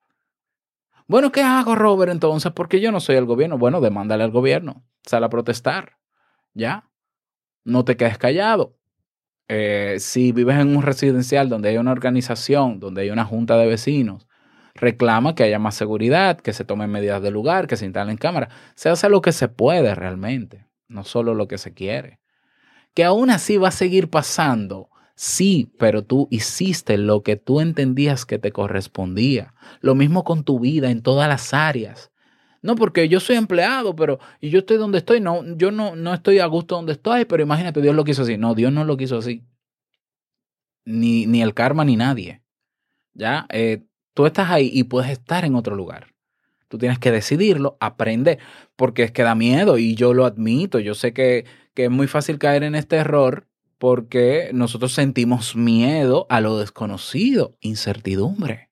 Bueno, 1.11 1.33
¿qué 1.33 1.43
hago, 1.43 1.75
Robert, 1.75 2.13
entonces? 2.13 2.53
Porque 2.53 2.81
yo 2.81 2.93
no 2.93 3.01
soy 3.01 3.17
el 3.17 3.25
gobierno. 3.25 3.59
Bueno, 3.59 3.81
demándale 3.81 4.23
al 4.23 4.31
gobierno. 4.31 4.85
Sal 5.05 5.25
a 5.25 5.29
protestar. 5.29 5.97
¿Ya? 6.55 6.89
No 7.65 7.85
te 7.85 7.97
quedes 7.97 8.17
callado. 8.17 8.77
Eh, 9.49 9.97
si 9.99 10.31
vives 10.31 10.61
en 10.61 10.77
un 10.77 10.85
residencial 10.85 11.49
donde 11.49 11.71
hay 11.71 11.79
una 11.79 11.91
organización, 11.91 12.79
donde 12.79 13.03
hay 13.03 13.11
una 13.11 13.25
junta 13.25 13.57
de 13.57 13.67
vecinos, 13.67 14.29
reclama 14.77 15.35
que 15.35 15.43
haya 15.43 15.59
más 15.59 15.75
seguridad, 15.75 16.39
que 16.39 16.53
se 16.53 16.65
tomen 16.65 16.93
medidas 16.93 17.21
de 17.21 17.33
lugar, 17.33 17.67
que 17.67 17.77
se 17.77 17.87
instalen 17.87 18.17
cámaras. 18.17 18.55
Se 18.77 18.89
hace 18.89 19.09
lo 19.09 19.21
que 19.21 19.33
se 19.33 19.49
puede 19.49 19.97
realmente, 19.97 20.69
no 20.87 21.03
solo 21.03 21.35
lo 21.35 21.49
que 21.49 21.59
se 21.59 21.75
quiere. 21.75 22.21
Que 22.95 23.03
aún 23.03 23.31
así 23.31 23.57
va 23.57 23.67
a 23.67 23.73
seguir 23.73 24.11
pasando. 24.11 24.91
Sí, 25.23 25.71
pero 25.79 26.03
tú 26.03 26.29
hiciste 26.31 26.97
lo 26.97 27.23
que 27.23 27.37
tú 27.37 27.61
entendías 27.61 28.25
que 28.25 28.39
te 28.39 28.53
correspondía. 28.53 29.53
Lo 29.83 29.95
mismo 29.95 30.25
con 30.25 30.45
tu 30.45 30.59
vida 30.61 30.91
en 30.91 31.03
todas 31.03 31.29
las 31.29 31.53
áreas. 31.53 32.11
No, 32.63 32.75
porque 32.75 33.07
yo 33.07 33.21
soy 33.21 33.37
empleado, 33.37 33.95
pero 33.95 34.19
y 34.41 34.49
yo 34.49 34.61
estoy 34.61 34.79
donde 34.79 34.97
estoy. 34.97 35.21
No, 35.21 35.45
yo 35.59 35.73
no, 35.73 35.95
no 35.95 36.15
estoy 36.15 36.39
a 36.39 36.47
gusto 36.47 36.77
donde 36.77 36.93
estoy, 36.93 37.27
pero 37.27 37.43
imagínate, 37.43 37.83
Dios 37.83 37.95
lo 37.95 38.03
quiso 38.03 38.23
así. 38.23 38.39
No, 38.39 38.55
Dios 38.55 38.73
no 38.73 38.83
lo 38.85 38.97
quiso 38.97 39.19
así. 39.19 39.45
Ni, 40.87 41.27
ni 41.27 41.43
el 41.43 41.53
karma 41.53 41.85
ni 41.85 41.97
nadie. 41.97 42.43
Ya, 43.13 43.47
Eh, 43.51 43.85
tú 44.15 44.25
estás 44.25 44.49
ahí 44.49 44.71
y 44.73 44.85
puedes 44.85 45.11
estar 45.11 45.45
en 45.45 45.55
otro 45.55 45.77
lugar. 45.77 46.15
Tú 46.69 46.79
tienes 46.79 46.99
que 46.99 47.11
decidirlo, 47.11 47.77
aprender, 47.81 48.39
porque 48.75 49.03
es 49.03 49.13
que 49.13 49.23
da 49.23 49.35
miedo 49.35 49.77
y 49.77 49.97
yo 49.97 50.15
lo 50.15 50.25
admito. 50.25 50.79
Yo 50.79 50.95
sé 50.95 51.13
que, 51.13 51.45
que 51.75 51.85
es 51.85 51.91
muy 51.91 52.07
fácil 52.07 52.39
caer 52.39 52.63
en 52.63 52.75
este 52.75 52.97
error 52.97 53.50
porque 53.81 54.51
nosotros 54.53 54.93
sentimos 54.93 55.57
miedo 55.57 56.27
a 56.29 56.43
lo 56.43 56.59
desconocido, 56.59 57.57
incertidumbre. 57.61 58.69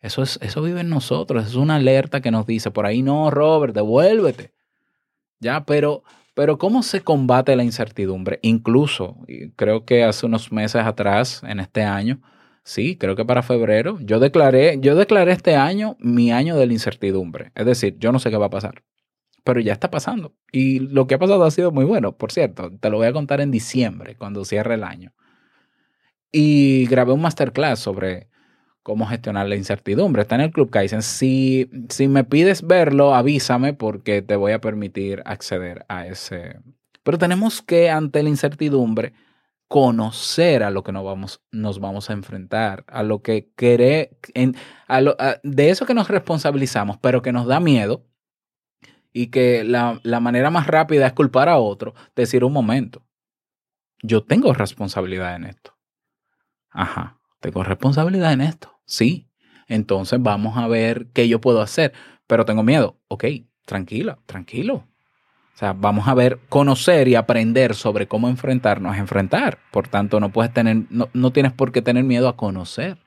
Eso, 0.00 0.20
es, 0.20 0.40
eso 0.42 0.62
vive 0.62 0.80
en 0.80 0.88
nosotros, 0.88 1.46
es 1.46 1.54
una 1.54 1.76
alerta 1.76 2.20
que 2.20 2.32
nos 2.32 2.44
dice, 2.44 2.72
por 2.72 2.84
ahí 2.84 3.02
no, 3.02 3.30
Robert, 3.30 3.72
devuélvete. 3.72 4.52
Ya, 5.38 5.64
pero, 5.64 6.02
pero 6.34 6.58
¿cómo 6.58 6.82
se 6.82 7.02
combate 7.02 7.54
la 7.54 7.62
incertidumbre? 7.62 8.40
Incluso, 8.42 9.16
creo 9.54 9.84
que 9.84 10.02
hace 10.02 10.26
unos 10.26 10.50
meses 10.50 10.82
atrás, 10.82 11.42
en 11.46 11.60
este 11.60 11.84
año, 11.84 12.20
sí, 12.64 12.96
creo 12.96 13.14
que 13.14 13.24
para 13.24 13.44
febrero, 13.44 14.00
yo 14.00 14.18
declaré, 14.18 14.76
yo 14.80 14.96
declaré 14.96 15.30
este 15.30 15.54
año 15.54 15.96
mi 16.00 16.32
año 16.32 16.56
de 16.56 16.66
la 16.66 16.72
incertidumbre. 16.72 17.52
Es 17.54 17.64
decir, 17.64 17.96
yo 18.00 18.10
no 18.10 18.18
sé 18.18 18.30
qué 18.30 18.38
va 18.38 18.46
a 18.46 18.50
pasar 18.50 18.82
pero 19.44 19.60
ya 19.60 19.72
está 19.72 19.90
pasando. 19.90 20.34
Y 20.52 20.80
lo 20.80 21.06
que 21.06 21.14
ha 21.14 21.18
pasado 21.18 21.44
ha 21.44 21.50
sido 21.50 21.72
muy 21.72 21.84
bueno, 21.84 22.16
por 22.16 22.32
cierto. 22.32 22.70
Te 22.78 22.90
lo 22.90 22.98
voy 22.98 23.06
a 23.06 23.12
contar 23.12 23.40
en 23.40 23.50
diciembre, 23.50 24.16
cuando 24.16 24.44
cierre 24.44 24.74
el 24.74 24.84
año. 24.84 25.12
Y 26.30 26.86
grabé 26.86 27.12
un 27.12 27.22
masterclass 27.22 27.80
sobre 27.80 28.28
cómo 28.82 29.06
gestionar 29.06 29.48
la 29.48 29.56
incertidumbre. 29.56 30.22
Está 30.22 30.36
en 30.36 30.42
el 30.42 30.52
Club 30.52 30.70
Kaizen. 30.70 31.02
Si, 31.02 31.70
si 31.88 32.08
me 32.08 32.24
pides 32.24 32.66
verlo, 32.66 33.14
avísame 33.14 33.74
porque 33.74 34.22
te 34.22 34.36
voy 34.36 34.52
a 34.52 34.60
permitir 34.60 35.22
acceder 35.26 35.84
a 35.88 36.06
ese. 36.06 36.60
Pero 37.02 37.18
tenemos 37.18 37.62
que, 37.62 37.90
ante 37.90 38.22
la 38.22 38.28
incertidumbre, 38.28 39.12
conocer 39.68 40.62
a 40.62 40.70
lo 40.70 40.82
que 40.82 40.92
nos 40.92 41.04
vamos, 41.04 41.42
nos 41.50 41.80
vamos 41.80 42.10
a 42.10 42.12
enfrentar, 42.12 42.84
a 42.88 43.02
lo 43.02 43.22
que 43.22 43.50
queré, 43.56 44.18
en, 44.34 44.54
a 44.86 45.00
lo, 45.00 45.16
de 45.42 45.70
eso 45.70 45.86
que 45.86 45.94
nos 45.94 46.08
responsabilizamos, 46.08 46.98
pero 46.98 47.22
que 47.22 47.32
nos 47.32 47.46
da 47.46 47.58
miedo 47.58 48.06
y 49.12 49.28
que 49.28 49.64
la, 49.64 50.00
la 50.02 50.20
manera 50.20 50.50
más 50.50 50.66
rápida 50.66 51.06
es 51.06 51.12
culpar 51.12 51.48
a 51.48 51.58
otro, 51.58 51.94
decir 52.16 52.44
un 52.44 52.52
momento, 52.52 53.04
yo 54.02 54.24
tengo 54.24 54.52
responsabilidad 54.52 55.36
en 55.36 55.44
esto. 55.44 55.76
Ajá, 56.70 57.18
tengo 57.40 57.62
responsabilidad 57.62 58.32
en 58.32 58.40
esto. 58.40 58.80
Sí. 58.84 59.28
Entonces 59.68 60.20
vamos 60.20 60.56
a 60.56 60.66
ver 60.66 61.08
qué 61.12 61.28
yo 61.28 61.40
puedo 61.40 61.60
hacer, 61.60 61.92
pero 62.26 62.44
tengo 62.44 62.62
miedo. 62.62 62.98
Ok, 63.08 63.24
tranquila, 63.64 64.18
tranquilo. 64.26 64.88
O 65.54 65.58
sea, 65.58 65.74
vamos 65.74 66.08
a 66.08 66.14
ver, 66.14 66.40
conocer 66.48 67.08
y 67.08 67.14
aprender 67.14 67.74
sobre 67.74 68.08
cómo 68.08 68.28
enfrentarnos 68.28 68.96
enfrentar. 68.96 69.58
Por 69.70 69.86
tanto, 69.86 70.18
no 70.18 70.32
puedes 70.32 70.52
tener, 70.52 70.84
no, 70.90 71.08
no 71.12 71.30
tienes 71.30 71.52
por 71.52 71.72
qué 71.72 71.82
tener 71.82 72.04
miedo 72.04 72.28
a 72.28 72.36
conocer. 72.36 72.98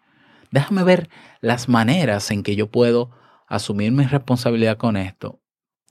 Déjame 0.52 0.84
ver 0.84 1.10
las 1.42 1.68
maneras 1.68 2.32
en 2.32 2.44
que 2.44 2.56
yo 2.56 2.68
puedo 2.68 3.10
asumir 3.48 3.92
mi 3.92 4.06
responsabilidad 4.06 4.78
con 4.78 4.96
esto 4.96 5.42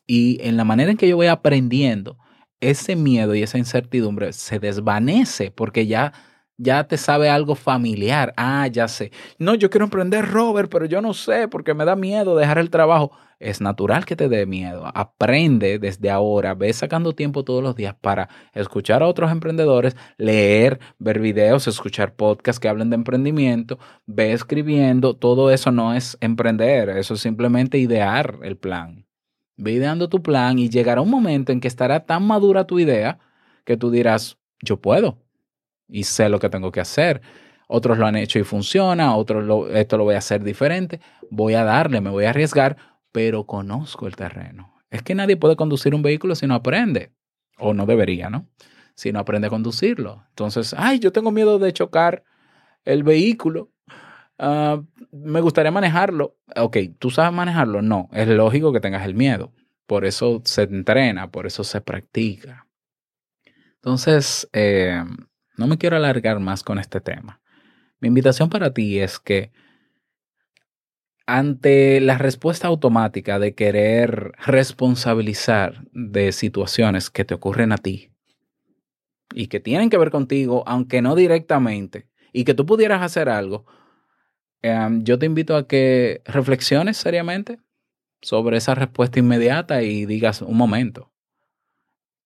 y 0.07 0.39
en 0.43 0.57
la 0.57 0.65
manera 0.65 0.91
en 0.91 0.97
que 0.97 1.09
yo 1.09 1.17
voy 1.17 1.29
aprendiendo, 1.29 2.19
ese 2.61 2.97
miedo 2.97 3.35
y 3.35 3.43
esa 3.43 3.59
incertidumbre 3.59 4.33
se 4.33 4.59
desvanece 4.59 5.51
porque 5.51 5.87
ya, 5.87 6.13
ya 6.57 6.85
te 6.85 6.97
sabe 6.97 7.29
algo 7.29 7.55
familiar. 7.55 8.33
Ah, 8.37 8.67
ya 8.69 8.89
sé. 8.89 9.13
No, 9.39 9.55
yo 9.55 9.71
quiero 9.71 9.85
emprender, 9.85 10.27
Robert, 10.27 10.71
pero 10.71 10.87
yo 10.87 11.01
no 11.01 11.15
sé 11.15 11.49
porque 11.49 11.75
me 11.75 11.85
da 11.85 11.97
miedo 11.97 12.37
dejar 12.37 12.59
el 12.59 12.71
trabajo. 12.71 13.13
Es 13.41 13.61
natural 13.61 14.07
que 14.07 14.17
te 14.17 14.29
dé 14.29 14.47
miedo. 14.47 14.91
Aprende 14.95 15.79
desde 15.79 16.11
ahora, 16.11 16.55
ve 16.55 16.73
sacando 16.73 17.13
tiempo 17.15 17.45
todos 17.45 17.63
los 17.63 17.77
días 17.77 17.95
para 18.01 18.29
escuchar 18.55 19.03
a 19.03 19.07
otros 19.07 19.31
emprendedores, 19.31 19.97
leer, 20.17 20.79
ver 20.99 21.21
videos, 21.21 21.67
escuchar 21.67 22.15
podcasts 22.15 22.61
que 22.61 22.69
hablen 22.69 22.91
de 22.91 22.97
emprendimiento, 22.97 23.79
ve 24.07 24.33
escribiendo. 24.33 25.15
Todo 25.15 25.51
eso 25.51 25.73
no 25.73 25.93
es 25.95 26.17
emprender, 26.21 26.89
eso 26.91 27.15
es 27.15 27.21
simplemente 27.21 27.77
idear 27.79 28.39
el 28.43 28.57
plan. 28.57 29.04
Ve 29.57 29.73
ideando 29.73 30.09
tu 30.09 30.23
plan 30.23 30.59
y 30.59 30.69
llegará 30.69 31.01
un 31.01 31.11
momento 31.11 31.53
en 31.53 31.61
que 31.61 31.69
estará 31.69 32.01
tan 32.07 32.27
madura 32.27 32.67
tu 32.67 32.79
idea 32.79 33.19
que 33.65 33.77
tú 33.77 33.91
dirás, 33.91 34.39
yo 34.61 34.81
puedo 34.81 35.19
y 35.89 36.05
sé 36.05 36.29
lo 36.29 36.39
que 36.39 36.49
tengo 36.49 36.73
que 36.73 36.81
hacer. 36.81 37.23
otros 37.67 37.99
lo 37.99 38.07
han 38.07 38.17
hecho 38.17 38.39
y 38.39 38.45
funciona, 38.45 39.17
otros 39.17 39.71
esto 39.73 39.97
lo 39.97 40.05
voy 40.05 40.15
a 40.17 40.19
hacer 40.19 40.45
diferente, 40.45 41.01
voy 41.31 41.55
a 41.55 41.65
darle, 41.65 42.01
me 42.01 42.11
voy 42.11 42.25
a 42.27 42.31
arriesgar, 42.31 42.77
pero 43.11 43.47
conozco 43.47 44.07
el 44.07 44.17
terreno. 44.17 44.75
Es 44.91 45.03
que 45.03 45.15
nadie 45.15 45.37
puede 45.37 45.57
conducir 45.57 45.95
un 45.95 46.03
vehículo 46.03 46.35
si 46.35 46.47
no 46.47 46.55
aprende, 46.55 47.13
o 47.59 47.73
no 47.73 47.87
debería, 47.87 48.29
¿no? 48.31 48.49
Si 48.95 49.13
no 49.13 49.19
aprende 49.19 49.49
a 49.49 49.51
conducirlo. 49.51 50.25
Entonces, 50.31 50.75
ay, 50.77 50.99
yo 50.99 51.11
tengo 51.11 51.33
miedo 51.33 51.59
de 51.59 51.73
chocar 51.73 52.23
el 52.85 53.03
vehículo. 53.03 53.71
Ah, 54.39 54.83
me 55.13 55.41
gustaría 55.41 55.71
manejarlo. 55.71 56.37
Ok, 56.57 56.77
¿tú 56.99 57.11
sabes 57.11 57.33
manejarlo? 57.33 57.83
No, 57.83 58.09
es 58.13 58.29
lógico 58.29 58.73
que 58.73 58.81
tengas 58.81 59.05
el 59.05 59.15
miedo. 59.15 59.53
Por 59.87 60.05
eso 60.05 60.43
se 60.45 60.63
entrena, 60.63 61.31
por 61.31 61.47
eso 61.47 61.63
se 61.63 61.81
practica. 61.81 62.67
Entonces, 63.77 64.49
eh, 64.53 65.03
no 65.57 65.67
me 65.67 65.79
quiero 65.79 65.97
alargar 65.97 66.41
más 66.41 66.63
con 66.63 66.79
este 66.79 67.01
tema. 67.01 67.41
Mi 68.01 68.09
invitación 68.09 68.49
para 68.49 68.73
ti 68.73 68.99
es 68.99 69.19
que 69.19 69.53
ante 71.27 72.01
la 72.01 72.19
respuesta 72.19 72.69
automática 72.69 73.39
de 73.39 73.55
querer 73.55 74.33
responsabilizar 74.45 75.85
de 75.93 76.33
situaciones 76.33 77.11
que 77.11 77.25
te 77.25 77.35
ocurren 77.35 77.73
a 77.73 77.79
ti 77.79 78.11
y 79.35 79.47
que 79.47 79.61
tienen 79.61 79.91
que 79.91 79.99
ver 79.99 80.11
contigo, 80.11 80.65
aunque 80.67 81.03
no 81.03 81.15
directamente, 81.15 82.09
y 82.33 82.45
que 82.45 82.55
tú 82.55 82.67
pudieras 82.67 83.03
hacer 83.03 83.29
algo, 83.29 83.65
em, 84.65 85.05
yo 85.05 85.19
te 85.19 85.27
invito 85.27 85.57
a 85.57 85.67
que 85.69 86.23
reflexiones 86.25 86.97
seriamente 86.97 87.59
sobre 88.23 88.57
esa 88.57 88.75
respuesta 88.75 89.19
inmediata 89.19 89.83
y 89.83 90.07
digas 90.07 90.43
un 90.43 90.57
momento, 90.57 91.13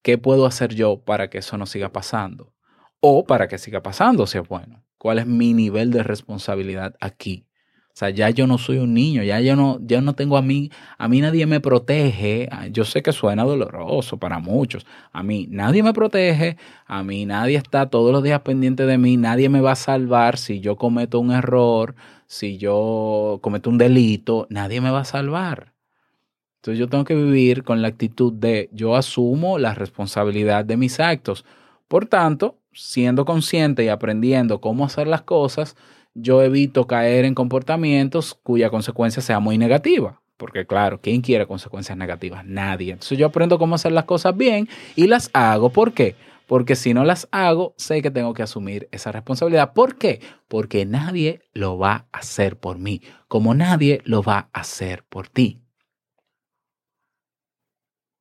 ¿qué 0.03 0.19
puedo 0.19 0.47
hacer 0.47 0.75
yo 0.75 1.03
para 1.05 1.29
que 1.31 1.39
eso 1.39 1.59
no 1.59 1.67
siga 1.67 1.93
pasando? 1.93 2.55
O 3.01 3.25
para 3.27 3.49
que 3.49 3.59
siga 3.59 3.83
pasando 3.83 4.27
si 4.27 4.39
es 4.39 4.49
bueno. 4.49 4.85
¿Cuál 4.99 5.19
es 5.19 5.27
mi 5.27 5.53
nivel 5.53 5.91
de 5.91 6.03
responsabilidad 6.03 6.95
aquí? 7.01 7.49
O 7.89 7.99
sea, 7.99 8.11
ya 8.11 8.31
yo 8.31 8.47
no 8.47 8.59
soy 8.59 8.79
un 8.79 8.95
niño, 8.95 9.25
ya 9.25 9.41
yo 9.41 9.57
no, 9.57 9.79
ya 9.81 10.01
no 10.01 10.15
tengo 10.15 10.37
a 10.37 10.43
mí, 10.43 10.71
a 10.99 11.09
mí 11.09 11.21
nadie 11.21 11.47
me 11.47 11.59
protege. 11.61 12.49
Ah, 12.53 12.69
Yo 12.69 12.85
sé 12.85 13.03
que 13.03 13.11
suena 13.13 13.43
doloroso 13.43 14.19
para 14.19 14.39
muchos. 14.39 14.87
A 15.13 15.25
mí 15.25 15.49
nadie 15.51 15.83
me 15.83 15.93
protege, 15.93 16.57
a 16.87 17.03
mí 17.03 17.27
nadie 17.27 17.57
está 17.57 17.91
todos 17.91 18.13
los 18.13 18.23
días 18.23 18.41
pendiente 18.43 18.87
de 18.87 18.99
mí, 18.99 19.17
nadie 19.17 19.49
me 19.49 19.61
va 19.61 19.73
a 19.73 19.77
salvar 19.77 20.39
si 20.39 20.61
yo 20.61 20.77
cometo 20.77 21.19
un 21.19 21.33
error, 21.33 21.97
si 22.29 22.59
yo 22.59 23.39
cometo 23.43 23.71
un 23.71 23.79
delito, 23.79 24.47
nadie 24.51 24.81
me 24.81 24.91
va 24.91 25.01
a 25.01 25.05
salvar. 25.05 25.73
Entonces 26.59 26.79
yo 26.79 26.89
tengo 26.89 27.05
que 27.05 27.15
vivir 27.15 27.65
con 27.65 27.81
la 27.83 27.89
actitud 27.89 28.33
de 28.33 28.69
yo 28.73 28.97
asumo 28.97 29.59
la 29.59 29.75
responsabilidad 29.75 30.65
de 30.65 30.77
mis 30.77 31.01
actos. 31.01 31.45
Por 31.89 32.07
tanto, 32.07 32.59
siendo 32.73 33.25
consciente 33.25 33.83
y 33.83 33.89
aprendiendo 33.89 34.61
cómo 34.61 34.85
hacer 34.85 35.07
las 35.07 35.23
cosas, 35.23 35.75
yo 36.15 36.43
evito 36.43 36.87
caer 36.87 37.25
en 37.25 37.35
comportamientos 37.35 38.35
cuya 38.35 38.69
consecuencia 38.69 39.23
sea 39.23 39.41
muy 39.41 39.57
negativa. 39.57 40.21
Porque 40.37 40.67
claro, 40.67 41.01
¿quién 41.01 41.23
quiere 41.23 41.47
consecuencias 41.47 41.97
negativas? 41.97 42.45
Nadie. 42.45 42.93
Entonces 42.93 43.17
yo 43.17 43.27
aprendo 43.27 43.59
cómo 43.59 43.75
hacer 43.75 43.93
las 43.93 44.05
cosas 44.05 44.37
bien 44.37 44.69
y 44.97 45.07
las 45.07 45.31
hago. 45.33 45.71
¿Por 45.71 45.93
qué? 45.93 46.15
Porque 46.49 46.77
si 46.77 46.95
no 46.95 47.05
las 47.05 47.29
hago, 47.31 47.75
sé 47.77 48.01
que 48.01 48.11
tengo 48.11 48.33
que 48.33 48.43
asumir 48.43 48.89
esa 48.91 49.13
responsabilidad. 49.13 49.75
¿Por 49.75 49.97
qué? 49.97 50.23
Porque 50.49 50.87
nadie 50.87 51.43
lo 51.53 51.77
va 51.77 52.09
a 52.11 52.19
hacer 52.19 52.59
por 52.59 52.79
mí, 52.79 53.03
como 53.29 53.55
nadie 53.55 54.01
lo 54.05 54.23
va 54.23 54.49
a 54.53 54.61
hacer 54.61 55.05
por 55.05 55.29
ti. 55.29 55.63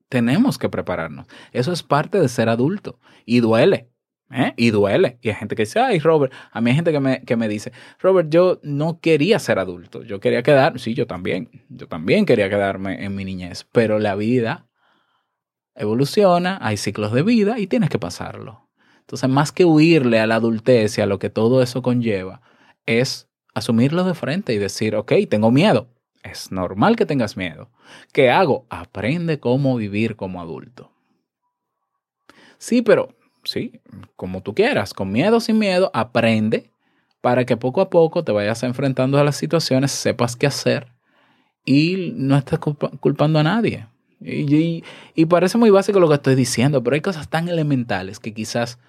Tenemos 0.09 0.57
que 0.57 0.67
prepararnos. 0.67 1.25
Eso 1.53 1.71
es 1.71 1.83
parte 1.83 2.19
de 2.19 2.27
ser 2.27 2.49
adulto 2.49 2.99
y 3.25 3.39
duele. 3.39 3.89
¿eh? 4.29 4.53
Y 4.57 4.71
duele. 4.71 5.19
Y 5.21 5.29
hay 5.29 5.35
gente 5.35 5.55
que 5.55 5.63
dice, 5.63 5.79
ay, 5.79 5.99
Robert, 5.99 6.33
a 6.51 6.59
mí 6.59 6.71
hay 6.71 6.75
gente 6.75 6.91
que 6.91 6.99
me, 6.99 7.21
que 7.21 7.37
me 7.37 7.47
dice, 7.47 7.71
Robert, 7.99 8.29
yo 8.29 8.59
no 8.61 8.99
quería 8.99 9.39
ser 9.39 9.57
adulto, 9.57 10.03
yo 10.03 10.19
quería 10.19 10.43
quedar, 10.43 10.79
sí, 10.79 10.93
yo 10.93 11.07
también, 11.07 11.49
yo 11.69 11.87
también 11.87 12.25
quería 12.25 12.49
quedarme 12.49 13.05
en 13.05 13.15
mi 13.15 13.23
niñez, 13.23 13.65
pero 13.71 13.99
la 13.99 14.15
vida 14.15 14.67
evoluciona, 15.77 16.57
hay 16.61 16.77
ciclos 16.77 17.11
de 17.11 17.23
vida 17.23 17.59
y 17.59 17.67
tienes 17.67 17.89
que 17.89 17.99
pasarlo. 17.99 18.67
Entonces, 18.99 19.29
más 19.29 19.51
que 19.51 19.65
huirle 19.65 20.19
a 20.19 20.27
la 20.27 20.35
adultez 20.35 20.97
y 20.97 21.01
a 21.01 21.05
lo 21.05 21.19
que 21.19 21.29
todo 21.29 21.61
eso 21.61 21.81
conlleva, 21.81 22.41
es 22.85 23.29
asumirlo 23.53 24.03
de 24.03 24.13
frente 24.13 24.53
y 24.53 24.57
decir, 24.57 24.95
ok, 24.95 25.13
tengo 25.29 25.51
miedo. 25.51 25.87
Es 26.23 26.51
normal 26.51 26.95
que 26.95 27.05
tengas 27.05 27.37
miedo. 27.37 27.69
¿Qué 28.11 28.29
hago? 28.29 28.65
Aprende 28.69 29.39
cómo 29.39 29.77
vivir 29.77 30.15
como 30.15 30.41
adulto. 30.41 30.91
Sí, 32.57 32.81
pero 32.81 33.15
sí, 33.43 33.79
como 34.15 34.41
tú 34.41 34.53
quieras, 34.53 34.93
con 34.93 35.11
miedo 35.11 35.37
o 35.37 35.39
sin 35.39 35.57
miedo, 35.59 35.89
aprende 35.93 36.69
para 37.21 37.45
que 37.45 37.57
poco 37.57 37.81
a 37.81 37.89
poco 37.89 38.23
te 38.23 38.31
vayas 38.31 38.63
enfrentando 38.63 39.17
a 39.17 39.23
las 39.23 39.37
situaciones, 39.37 39.91
sepas 39.91 40.35
qué 40.35 40.47
hacer 40.47 40.87
y 41.65 42.13
no 42.15 42.37
estés 42.37 42.59
culpa- 42.59 42.91
culpando 42.99 43.39
a 43.39 43.43
nadie. 43.43 43.87
Y, 44.19 44.83
y- 45.15 45.25
parece 45.25 45.57
muy 45.57 45.69
básico 45.69 45.99
lo 45.99 46.07
que 46.09 46.15
estoy 46.15 46.35
diciendo, 46.35 46.83
pero 46.83 46.95
hay 46.95 47.01
cosas 47.01 47.29
tan 47.29 47.47
elementales 47.49 48.19
que 48.19 48.33
quizás 48.33 48.79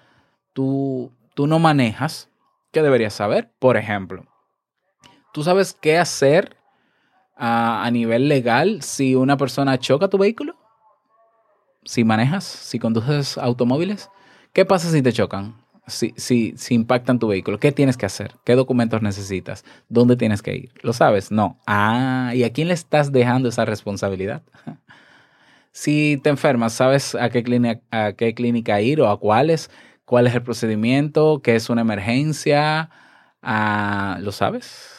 tú, 0.53 1.11
tú 1.35 1.47
no 1.47 1.59
manejas 1.59 2.29
que 2.71 2.81
deberías 2.81 3.13
saber. 3.13 3.51
Por 3.59 3.77
ejemplo, 3.77 4.25
¿tú 5.33 5.43
sabes 5.43 5.73
qué 5.79 5.97
hacer 5.97 6.55
a, 7.37 7.85
a 7.85 7.91
nivel 7.91 8.27
legal 8.29 8.81
si 8.81 9.15
una 9.15 9.37
persona 9.37 9.79
choca 9.79 10.07
tu 10.09 10.17
vehículo? 10.17 10.55
Si 11.85 12.03
manejas, 12.03 12.43
si 12.43 12.77
conduces 12.79 13.37
automóviles. 13.37 14.09
¿Qué 14.53 14.65
pasa 14.65 14.91
si 14.91 15.01
te 15.01 15.13
chocan? 15.13 15.55
Si, 15.87 16.13
si, 16.17 16.53
si 16.57 16.75
impactan 16.75 17.17
tu 17.17 17.27
vehículo, 17.27 17.59
¿qué 17.59 17.71
tienes 17.71 17.97
que 17.97 18.05
hacer? 18.05 18.35
¿Qué 18.45 18.55
documentos 18.55 19.01
necesitas? 19.01 19.63
¿Dónde 19.87 20.15
tienes 20.17 20.41
que 20.43 20.55
ir? 20.55 20.71
¿Lo 20.83 20.93
sabes? 20.93 21.31
No. 21.31 21.57
Ah, 21.65 22.31
¿y 22.35 22.43
a 22.43 22.51
quién 22.53 22.67
le 22.67 22.75
estás 22.75 23.11
dejando 23.11 23.49
esa 23.49 23.65
responsabilidad? 23.65 24.43
Si 25.79 26.17
te 26.17 26.29
enfermas, 26.29 26.73
¿sabes 26.73 27.15
a 27.15 27.29
qué, 27.29 27.41
clínica, 27.41 27.81
a 27.89 28.11
qué 28.11 28.33
clínica 28.35 28.81
ir 28.81 28.99
o 28.99 29.09
a 29.09 29.17
cuáles? 29.17 29.71
¿Cuál 30.03 30.27
es 30.27 30.35
el 30.35 30.43
procedimiento? 30.43 31.41
¿Qué 31.41 31.55
es 31.55 31.69
una 31.69 31.79
emergencia? 31.79 32.89
Ah, 33.41 34.17
¿Lo 34.19 34.33
sabes? 34.33 34.91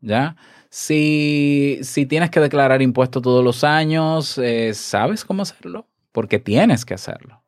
¿Ya? 0.00 0.36
Si, 0.68 1.78
si 1.82 2.04
tienes 2.04 2.28
que 2.28 2.40
declarar 2.40 2.82
impuestos 2.82 3.22
todos 3.22 3.42
los 3.42 3.64
años, 3.64 4.36
eh, 4.36 4.74
¿sabes 4.74 5.24
cómo 5.24 5.40
hacerlo? 5.40 5.88
Porque 6.12 6.38
tienes 6.38 6.84
que 6.84 6.92
hacerlo. 6.92 7.42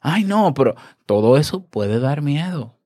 Ay, 0.00 0.24
no, 0.24 0.54
pero 0.54 0.74
todo 1.06 1.36
eso 1.36 1.68
puede 1.68 2.00
dar 2.00 2.20
miedo. 2.20 2.80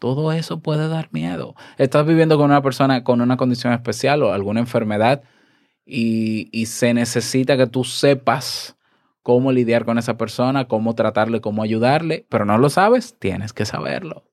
Todo 0.00 0.32
eso 0.32 0.60
puede 0.60 0.88
dar 0.88 1.10
miedo. 1.12 1.54
Estás 1.76 2.06
viviendo 2.06 2.38
con 2.38 2.46
una 2.46 2.62
persona 2.62 3.04
con 3.04 3.20
una 3.20 3.36
condición 3.36 3.74
especial 3.74 4.22
o 4.22 4.32
alguna 4.32 4.60
enfermedad 4.60 5.24
y, 5.86 6.66
se 6.66 6.92
necesita 6.92 7.56
que 7.56 7.68
tú 7.68 7.84
sepas 7.84 8.76
cómo 9.22 9.52
lidiar 9.52 9.84
con 9.84 9.98
esa 9.98 10.16
persona, 10.16 10.66
cómo 10.66 10.94
tratarle, 10.94 11.40
cómo 11.40 11.62
ayudarle, 11.62 12.26
pero 12.28 12.44
no 12.44 12.58
lo 12.58 12.68
sabes, 12.70 13.16
tienes 13.18 13.52
que 13.52 13.64
saberlo. 13.64 14.24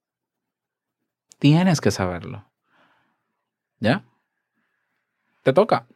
Tienes 1.39 1.80
que 1.80 1.92
saberlo. 1.92 2.46
¿Ya? 3.80 4.04
Te 5.44 5.54
toca. 5.54 5.88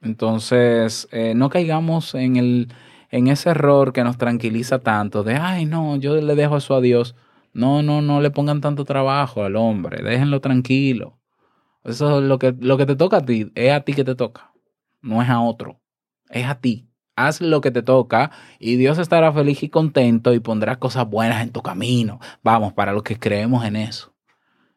Entonces, 0.00 1.08
eh, 1.10 1.34
no 1.34 1.48
caigamos 1.50 2.14
en, 2.14 2.36
el, 2.36 2.72
en 3.10 3.28
ese 3.28 3.50
error 3.50 3.92
que 3.92 4.04
nos 4.04 4.18
tranquiliza 4.18 4.78
tanto 4.78 5.22
de, 5.22 5.36
ay, 5.36 5.66
no, 5.66 5.96
yo 5.96 6.16
le 6.16 6.34
dejo 6.34 6.58
eso 6.58 6.74
a 6.74 6.80
Dios. 6.80 7.14
No, 7.52 7.82
no, 7.82 8.02
no 8.02 8.20
le 8.20 8.30
pongan 8.30 8.60
tanto 8.60 8.84
trabajo 8.84 9.44
al 9.44 9.56
hombre, 9.56 10.02
déjenlo 10.02 10.40
tranquilo. 10.40 11.18
Eso 11.84 12.18
es 12.18 12.24
lo 12.24 12.38
que, 12.38 12.54
lo 12.58 12.76
que 12.76 12.86
te 12.86 12.96
toca 12.96 13.18
a 13.18 13.24
ti, 13.24 13.52
es 13.54 13.72
a 13.72 13.80
ti 13.80 13.92
que 13.92 14.04
te 14.04 14.14
toca, 14.14 14.53
no 15.04 15.22
es 15.22 15.28
a 15.28 15.40
otro, 15.40 15.80
es 16.30 16.46
a 16.46 16.56
ti. 16.56 16.88
Haz 17.16 17.40
lo 17.40 17.60
que 17.60 17.70
te 17.70 17.82
toca 17.82 18.32
y 18.58 18.74
Dios 18.74 18.98
estará 18.98 19.32
feliz 19.32 19.62
y 19.62 19.68
contento 19.68 20.34
y 20.34 20.40
pondrá 20.40 20.80
cosas 20.80 21.08
buenas 21.08 21.42
en 21.42 21.52
tu 21.52 21.62
camino. 21.62 22.18
Vamos, 22.42 22.72
para 22.72 22.92
los 22.92 23.04
que 23.04 23.18
creemos 23.18 23.64
en 23.64 23.76
eso. 23.76 24.12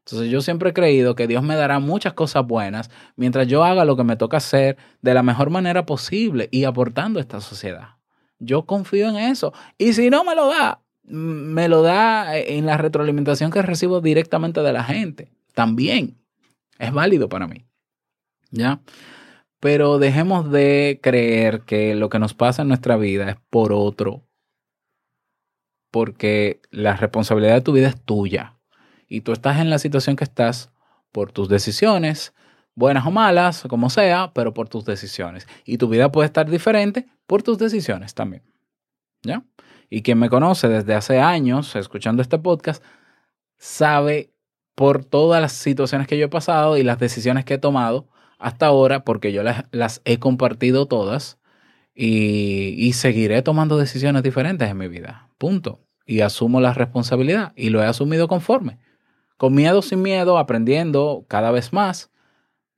Entonces 0.05 0.29
yo 0.29 0.41
siempre 0.41 0.69
he 0.69 0.73
creído 0.73 1.15
que 1.15 1.27
Dios 1.27 1.43
me 1.43 1.55
dará 1.55 1.79
muchas 1.79 2.13
cosas 2.13 2.45
buenas 2.45 2.91
mientras 3.15 3.47
yo 3.47 3.63
haga 3.63 3.85
lo 3.85 3.97
que 3.97 4.03
me 4.03 4.15
toca 4.15 4.37
hacer 4.37 4.77
de 5.01 5.13
la 5.13 5.23
mejor 5.23 5.49
manera 5.49 5.85
posible 5.85 6.47
y 6.51 6.65
aportando 6.65 7.19
a 7.19 7.21
esta 7.21 7.41
sociedad. 7.41 7.95
Yo 8.39 8.65
confío 8.65 9.09
en 9.09 9.17
eso. 9.17 9.51
Y 9.77 9.93
si 9.93 10.09
no 10.09 10.23
me 10.23 10.35
lo 10.35 10.47
da, 10.47 10.81
me 11.03 11.67
lo 11.67 11.81
da 11.81 12.37
en 12.37 12.65
la 12.65 12.77
retroalimentación 12.77 13.51
que 13.51 13.61
recibo 13.61 13.99
directamente 13.99 14.61
de 14.61 14.73
la 14.73 14.83
gente. 14.83 15.31
También 15.53 16.17
es 16.77 16.93
válido 16.93 17.29
para 17.29 17.47
mí. 17.47 17.65
¿Ya? 18.51 18.79
Pero 19.59 19.97
dejemos 19.97 20.51
de 20.51 20.99
creer 21.01 21.61
que 21.61 21.95
lo 21.95 22.09
que 22.09 22.19
nos 22.19 22.33
pasa 22.33 22.61
en 22.61 22.67
nuestra 22.67 22.97
vida 22.97 23.29
es 23.29 23.37
por 23.49 23.73
otro. 23.73 24.23
Porque 25.91 26.61
la 26.69 26.95
responsabilidad 26.95 27.55
de 27.55 27.61
tu 27.61 27.71
vida 27.71 27.87
es 27.89 28.01
tuya. 28.01 28.57
Y 29.07 29.21
tú 29.21 29.31
estás 29.31 29.59
en 29.59 29.69
la 29.69 29.79
situación 29.79 30.15
que 30.15 30.25
estás 30.25 30.71
por 31.11 31.31
tus 31.31 31.49
decisiones, 31.49 32.33
buenas 32.75 33.05
o 33.07 33.11
malas, 33.11 33.63
como 33.69 33.89
sea, 33.89 34.31
pero 34.35 34.53
por 34.53 34.69
tus 34.69 34.85
decisiones. 34.85 35.47
Y 35.65 35.77
tu 35.77 35.87
vida 35.87 36.11
puede 36.11 36.27
estar 36.27 36.49
diferente 36.49 37.07
por 37.25 37.41
tus 37.41 37.57
decisiones 37.57 38.13
también. 38.13 38.43
¿Ya? 39.23 39.43
Y 39.89 40.03
quien 40.03 40.19
me 40.19 40.29
conoce 40.29 40.67
desde 40.67 40.93
hace 40.93 41.19
años 41.19 41.75
escuchando 41.75 42.21
este 42.21 42.37
podcast 42.37 42.83
sabe 43.57 44.33
por 44.75 45.05
todas 45.05 45.41
las 45.41 45.53
situaciones 45.53 46.07
que 46.07 46.17
yo 46.17 46.25
he 46.25 46.29
pasado 46.29 46.77
y 46.77 46.83
las 46.83 46.99
decisiones 46.99 47.45
que 47.45 47.55
he 47.55 47.57
tomado 47.57 48.09
hasta 48.39 48.67
ahora, 48.67 49.03
porque 49.03 49.31
yo 49.31 49.43
las, 49.43 50.01
he 50.05 50.19
compartido 50.19 50.87
todas 50.87 51.39
y, 51.95 52.75
y 52.77 52.93
seguiré 52.93 53.41
tomando 53.41 53.77
decisiones 53.77 54.23
diferentes 54.23 54.69
en 54.69 54.77
mi 54.77 54.87
vida. 54.87 55.29
Punto. 55.37 55.79
Y 56.05 56.21
asumo 56.21 56.61
la 56.61 56.73
responsabilidad 56.73 57.53
y 57.55 57.69
lo 57.69 57.81
he 57.81 57.85
asumido 57.85 58.27
conforme. 58.27 58.79
Con 59.37 59.53
miedo, 59.53 59.81
sin 59.81 60.01
miedo, 60.01 60.37
aprendiendo 60.37 61.25
cada 61.27 61.51
vez 61.51 61.73
más 61.73 62.11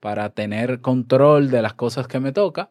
para 0.00 0.30
tener 0.30 0.80
control 0.80 1.50
de 1.50 1.62
las 1.62 1.74
cosas 1.74 2.08
que 2.08 2.20
me 2.20 2.32
toca. 2.32 2.70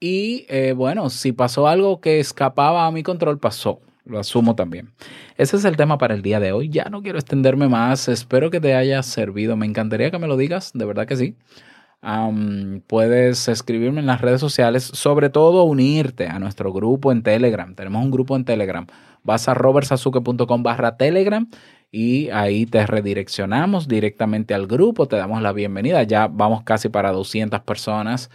Y 0.00 0.46
eh, 0.48 0.72
bueno, 0.72 1.10
si 1.10 1.32
pasó 1.32 1.68
algo 1.68 2.00
que 2.00 2.20
escapaba 2.20 2.86
a 2.86 2.90
mi 2.90 3.02
control, 3.02 3.38
pasó. 3.38 3.80
Lo 4.04 4.18
asumo 4.18 4.56
también. 4.56 4.94
Ese 5.36 5.56
es 5.56 5.64
el 5.64 5.76
tema 5.76 5.98
para 5.98 6.14
el 6.14 6.22
día 6.22 6.40
de 6.40 6.52
hoy. 6.52 6.70
Ya 6.70 6.84
no 6.84 7.02
quiero 7.02 7.18
extenderme 7.18 7.68
más. 7.68 8.08
Espero 8.08 8.50
que 8.50 8.60
te 8.60 8.74
haya 8.74 9.02
servido. 9.02 9.56
Me 9.56 9.66
encantaría 9.66 10.10
que 10.10 10.18
me 10.18 10.26
lo 10.26 10.36
digas. 10.36 10.72
De 10.74 10.84
verdad 10.86 11.06
que 11.06 11.16
sí. 11.16 11.36
Puedes 12.86 13.48
escribirme 13.48 14.00
en 14.00 14.06
las 14.06 14.20
redes 14.20 14.40
sociales. 14.40 14.84
Sobre 14.84 15.28
todo 15.30 15.64
unirte 15.64 16.26
a 16.26 16.38
nuestro 16.38 16.72
grupo 16.72 17.12
en 17.12 17.22
Telegram. 17.22 17.74
Tenemos 17.74 18.02
un 18.02 18.10
grupo 18.10 18.36
en 18.36 18.44
Telegram. 18.44 18.86
Vas 19.22 19.48
a 19.48 19.54
robertsazuke.com 19.54 20.62
barra 20.62 20.96
Telegram 20.96 21.46
y 21.92 22.30
ahí 22.30 22.66
te 22.66 22.86
redireccionamos 22.86 23.86
directamente 23.86 24.54
al 24.54 24.66
grupo. 24.66 25.08
Te 25.08 25.16
damos 25.16 25.42
la 25.42 25.52
bienvenida. 25.52 26.02
Ya 26.04 26.26
vamos 26.26 26.62
casi 26.62 26.88
para 26.88 27.12
200 27.12 27.60
personas 27.60 28.30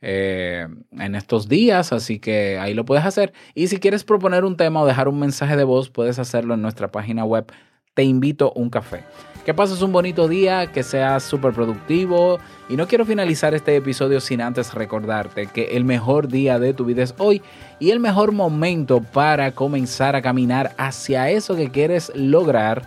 eh, 0.00 0.66
en 0.92 1.14
estos 1.14 1.46
días, 1.46 1.92
así 1.92 2.20
que 2.20 2.58
ahí 2.58 2.72
lo 2.72 2.86
puedes 2.86 3.04
hacer. 3.04 3.34
Y 3.54 3.68
si 3.68 3.78
quieres 3.78 4.04
proponer 4.04 4.44
un 4.44 4.56
tema 4.56 4.80
o 4.80 4.86
dejar 4.86 5.08
un 5.08 5.18
mensaje 5.18 5.56
de 5.56 5.64
voz, 5.64 5.90
puedes 5.90 6.18
hacerlo 6.18 6.54
en 6.54 6.62
nuestra 6.62 6.90
página 6.90 7.24
web. 7.24 7.52
Te 7.92 8.04
invito 8.04 8.52
a 8.54 8.58
un 8.58 8.70
café. 8.70 9.04
Que 9.44 9.54
pases 9.54 9.82
un 9.82 9.92
bonito 9.92 10.28
día, 10.28 10.66
que 10.66 10.82
seas 10.82 11.22
súper 11.22 11.52
productivo. 11.52 12.38
Y 12.68 12.76
no 12.76 12.86
quiero 12.86 13.04
finalizar 13.04 13.54
este 13.54 13.74
episodio 13.74 14.20
sin 14.20 14.40
antes 14.40 14.74
recordarte 14.74 15.46
que 15.46 15.76
el 15.76 15.84
mejor 15.84 16.28
día 16.28 16.58
de 16.58 16.74
tu 16.74 16.84
vida 16.84 17.02
es 17.02 17.14
hoy 17.18 17.42
y 17.78 17.90
el 17.90 18.00
mejor 18.00 18.32
momento 18.32 19.00
para 19.00 19.52
comenzar 19.52 20.14
a 20.14 20.22
caminar 20.22 20.72
hacia 20.76 21.30
eso 21.30 21.56
que 21.56 21.70
quieres 21.70 22.12
lograr 22.14 22.82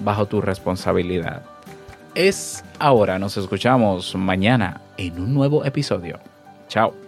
bajo 0.00 0.26
tu 0.26 0.40
responsabilidad. 0.40 1.42
Es 2.14 2.64
ahora, 2.78 3.18
nos 3.18 3.36
escuchamos 3.36 4.14
mañana 4.14 4.80
en 4.96 5.20
un 5.20 5.34
nuevo 5.34 5.64
episodio. 5.64 6.18
Chao. 6.68 7.05